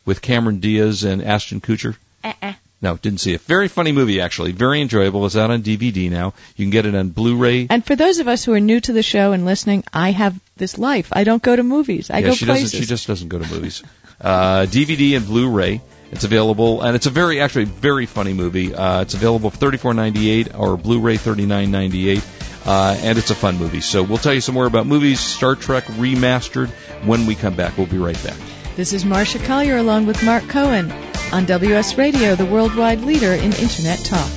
with 0.04 0.20
Cameron 0.20 0.58
Diaz 0.60 1.04
and 1.04 1.22
Ashton 1.22 1.60
Kutcher? 1.60 1.96
Uh-uh. 2.24 2.54
No, 2.84 2.98
didn't 2.98 3.20
see 3.20 3.32
it. 3.32 3.40
Very 3.40 3.68
funny 3.68 3.92
movie, 3.92 4.20
actually. 4.20 4.52
Very 4.52 4.82
enjoyable. 4.82 5.24
It's 5.24 5.36
out 5.36 5.50
on 5.50 5.62
DVD 5.62 6.10
now. 6.10 6.34
You 6.54 6.66
can 6.66 6.70
get 6.70 6.84
it 6.84 6.94
on 6.94 7.08
Blu-ray. 7.08 7.66
And 7.70 7.82
for 7.82 7.96
those 7.96 8.18
of 8.18 8.28
us 8.28 8.44
who 8.44 8.52
are 8.52 8.60
new 8.60 8.78
to 8.78 8.92
the 8.92 9.02
show 9.02 9.32
and 9.32 9.46
listening, 9.46 9.84
I 9.90 10.10
have 10.10 10.38
this 10.58 10.76
life. 10.76 11.08
I 11.10 11.24
don't 11.24 11.42
go 11.42 11.56
to 11.56 11.62
movies. 11.62 12.10
I 12.10 12.18
yeah, 12.18 12.26
go 12.26 12.34
she 12.34 12.44
places. 12.44 12.72
doesn't. 12.72 12.80
She 12.80 12.86
just 12.86 13.06
doesn't 13.06 13.28
go 13.28 13.38
to 13.38 13.50
movies. 13.50 13.82
uh, 14.20 14.66
DVD 14.66 15.16
and 15.16 15.24
Blu-ray. 15.24 15.80
It's 16.12 16.24
available, 16.24 16.82
and 16.82 16.94
it's 16.94 17.06
a 17.06 17.10
very, 17.10 17.40
actually, 17.40 17.64
very 17.64 18.04
funny 18.04 18.34
movie. 18.34 18.74
Uh, 18.74 19.00
it's 19.00 19.14
available 19.14 19.48
for 19.48 19.56
thirty-four 19.56 19.94
ninety-eight 19.94 20.54
or 20.54 20.76
Blu-ray 20.76 21.16
thirty-nine 21.16 21.70
ninety-eight, 21.70 22.22
uh, 22.66 22.96
and 23.00 23.16
it's 23.16 23.30
a 23.30 23.34
fun 23.34 23.56
movie. 23.56 23.80
So 23.80 24.02
we'll 24.02 24.18
tell 24.18 24.34
you 24.34 24.42
some 24.42 24.54
more 24.54 24.66
about 24.66 24.86
movies, 24.86 25.20
Star 25.20 25.56
Trek 25.56 25.84
remastered 25.84 26.68
when 27.06 27.24
we 27.24 27.34
come 27.34 27.56
back. 27.56 27.78
We'll 27.78 27.86
be 27.86 27.98
right 27.98 28.22
back. 28.22 28.36
This 28.76 28.92
is 28.92 29.06
Marcia 29.06 29.38
Collier 29.38 29.78
along 29.78 30.04
with 30.06 30.22
Mark 30.22 30.46
Cohen 30.48 30.92
on 31.34 31.44
WS 31.46 31.98
Radio, 31.98 32.36
the 32.36 32.46
worldwide 32.46 33.00
leader 33.00 33.32
in 33.32 33.52
Internet 33.54 33.98
talk. 34.04 34.30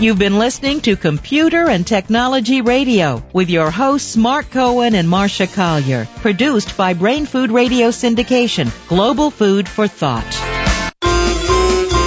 You've 0.00 0.18
been 0.18 0.38
listening 0.38 0.80
to 0.82 0.94
Computer 0.94 1.68
and 1.68 1.84
Technology 1.84 2.60
Radio 2.60 3.24
with 3.32 3.50
your 3.50 3.72
hosts 3.72 4.16
Mark 4.16 4.52
Cohen 4.52 4.94
and 4.94 5.08
Marcia 5.08 5.48
Collier, 5.48 6.06
produced 6.18 6.76
by 6.76 6.94
Brain 6.94 7.26
Food 7.26 7.50
Radio 7.50 7.88
Syndication, 7.88 8.70
Global 8.86 9.32
Food 9.32 9.68
for 9.68 9.88
Thought. 9.88 10.22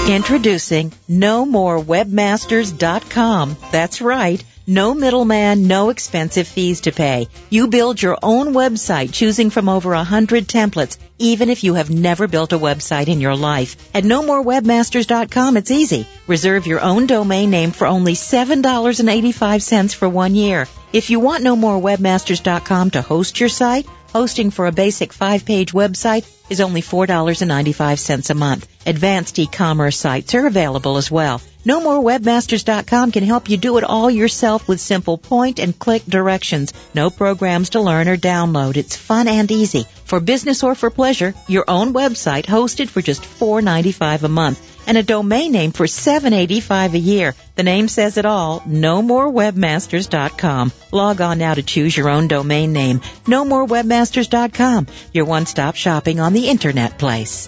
Introducing 0.10 0.94
NoMoreWebmasters.com. 1.10 3.58
That's 3.72 4.02
right. 4.02 4.44
No 4.70 4.94
middleman, 4.94 5.66
no 5.66 5.90
expensive 5.90 6.48
fees 6.48 6.82
to 6.82 6.92
pay. 6.92 7.28
You 7.50 7.70
build 7.70 8.00
your 8.00 8.20
own 8.22 8.54
website 8.54 9.12
choosing 9.12 9.50
from 9.50 9.68
over 9.68 9.94
a 9.94 10.04
hundred 10.04 10.48
templates, 10.48 11.00
even 11.18 11.50
if 11.50 11.64
you 11.64 11.74
have 11.74 11.90
never 11.90 12.28
built 12.28 12.54
a 12.54 12.60
website 12.60 13.08
in 13.08 13.20
your 13.20 13.36
life. 13.36 13.78
At 13.96 14.04
nomorewebmasters.com, 14.04 15.58
it's 15.58 15.72
easy. 15.72 16.06
Reserve 16.28 16.68
your 16.68 16.82
own 16.82 17.08
domain 17.08 17.50
name 17.50 17.72
for 17.72 17.88
only 17.88 18.14
$7.85 18.14 19.96
for 19.96 20.08
one 20.08 20.36
year. 20.36 20.68
If 20.94 21.10
you 21.10 21.20
want 21.20 21.44
nomorewebmasters.com 21.44 22.92
to 22.92 23.02
host 23.02 23.40
your 23.40 23.50
site, 23.50 23.88
hosting 24.14 24.52
for 24.52 24.68
a 24.68 24.72
basic 24.72 25.14
five-page 25.14 25.74
website 25.74 26.30
is 26.48 26.62
only 26.62 26.84
$4.95 26.84 28.30
a 28.30 28.34
month. 28.36 28.68
Advanced 28.86 29.40
e-commerce 29.40 29.98
sites 29.98 30.36
are 30.36 30.46
available 30.46 30.98
as 30.98 31.10
well. 31.10 31.42
NoMoreWebmasters.com 31.70 33.12
can 33.12 33.24
help 33.24 33.48
you 33.48 33.56
do 33.56 33.78
it 33.78 33.84
all 33.84 34.10
yourself 34.10 34.68
with 34.68 34.82
simple 34.82 35.20
point 35.20 35.60
and 35.60 35.78
click 35.78 36.04
directions. 36.04 36.74
No 36.96 37.12
programs 37.12 37.70
to 37.72 37.80
learn 37.80 38.08
or 38.08 38.18
download. 38.18 38.76
It's 38.76 38.96
fun 38.96 39.28
and 39.28 39.52
easy. 39.52 39.86
For 40.06 40.20
business 40.20 40.64
or 40.64 40.74
for 40.74 40.90
pleasure, 40.90 41.36
your 41.48 41.66
own 41.68 41.94
website 41.94 42.48
hosted 42.48 42.90
for 42.90 43.04
just 43.04 43.22
$4.95 43.22 44.24
a 44.24 44.30
month 44.30 44.88
and 44.88 44.98
a 44.98 45.04
domain 45.04 45.52
name 45.52 45.72
for 45.72 45.86
$7.85 45.86 46.96
a 46.96 46.98
year. 46.98 47.36
The 47.56 47.62
name 47.62 47.88
says 47.88 48.18
it 48.18 48.26
all. 48.26 48.64
no 48.66 49.04
more 49.04 49.28
NoMoreWebmasters.com. 49.28 50.72
Log 50.92 51.22
on 51.22 51.38
now 51.38 51.54
to 51.54 51.62
choose 51.62 51.96
your 51.96 52.10
own 52.10 52.28
domain 52.28 52.74
name. 52.74 53.02
no 53.28 53.46
more 53.46 53.68
NoMoreWebmasters.com. 53.68 54.88
Your 55.14 55.26
one-stop 55.26 55.76
shopping 55.76 56.20
on 56.20 56.34
the 56.34 56.50
internet 56.50 56.98
place. 56.98 57.48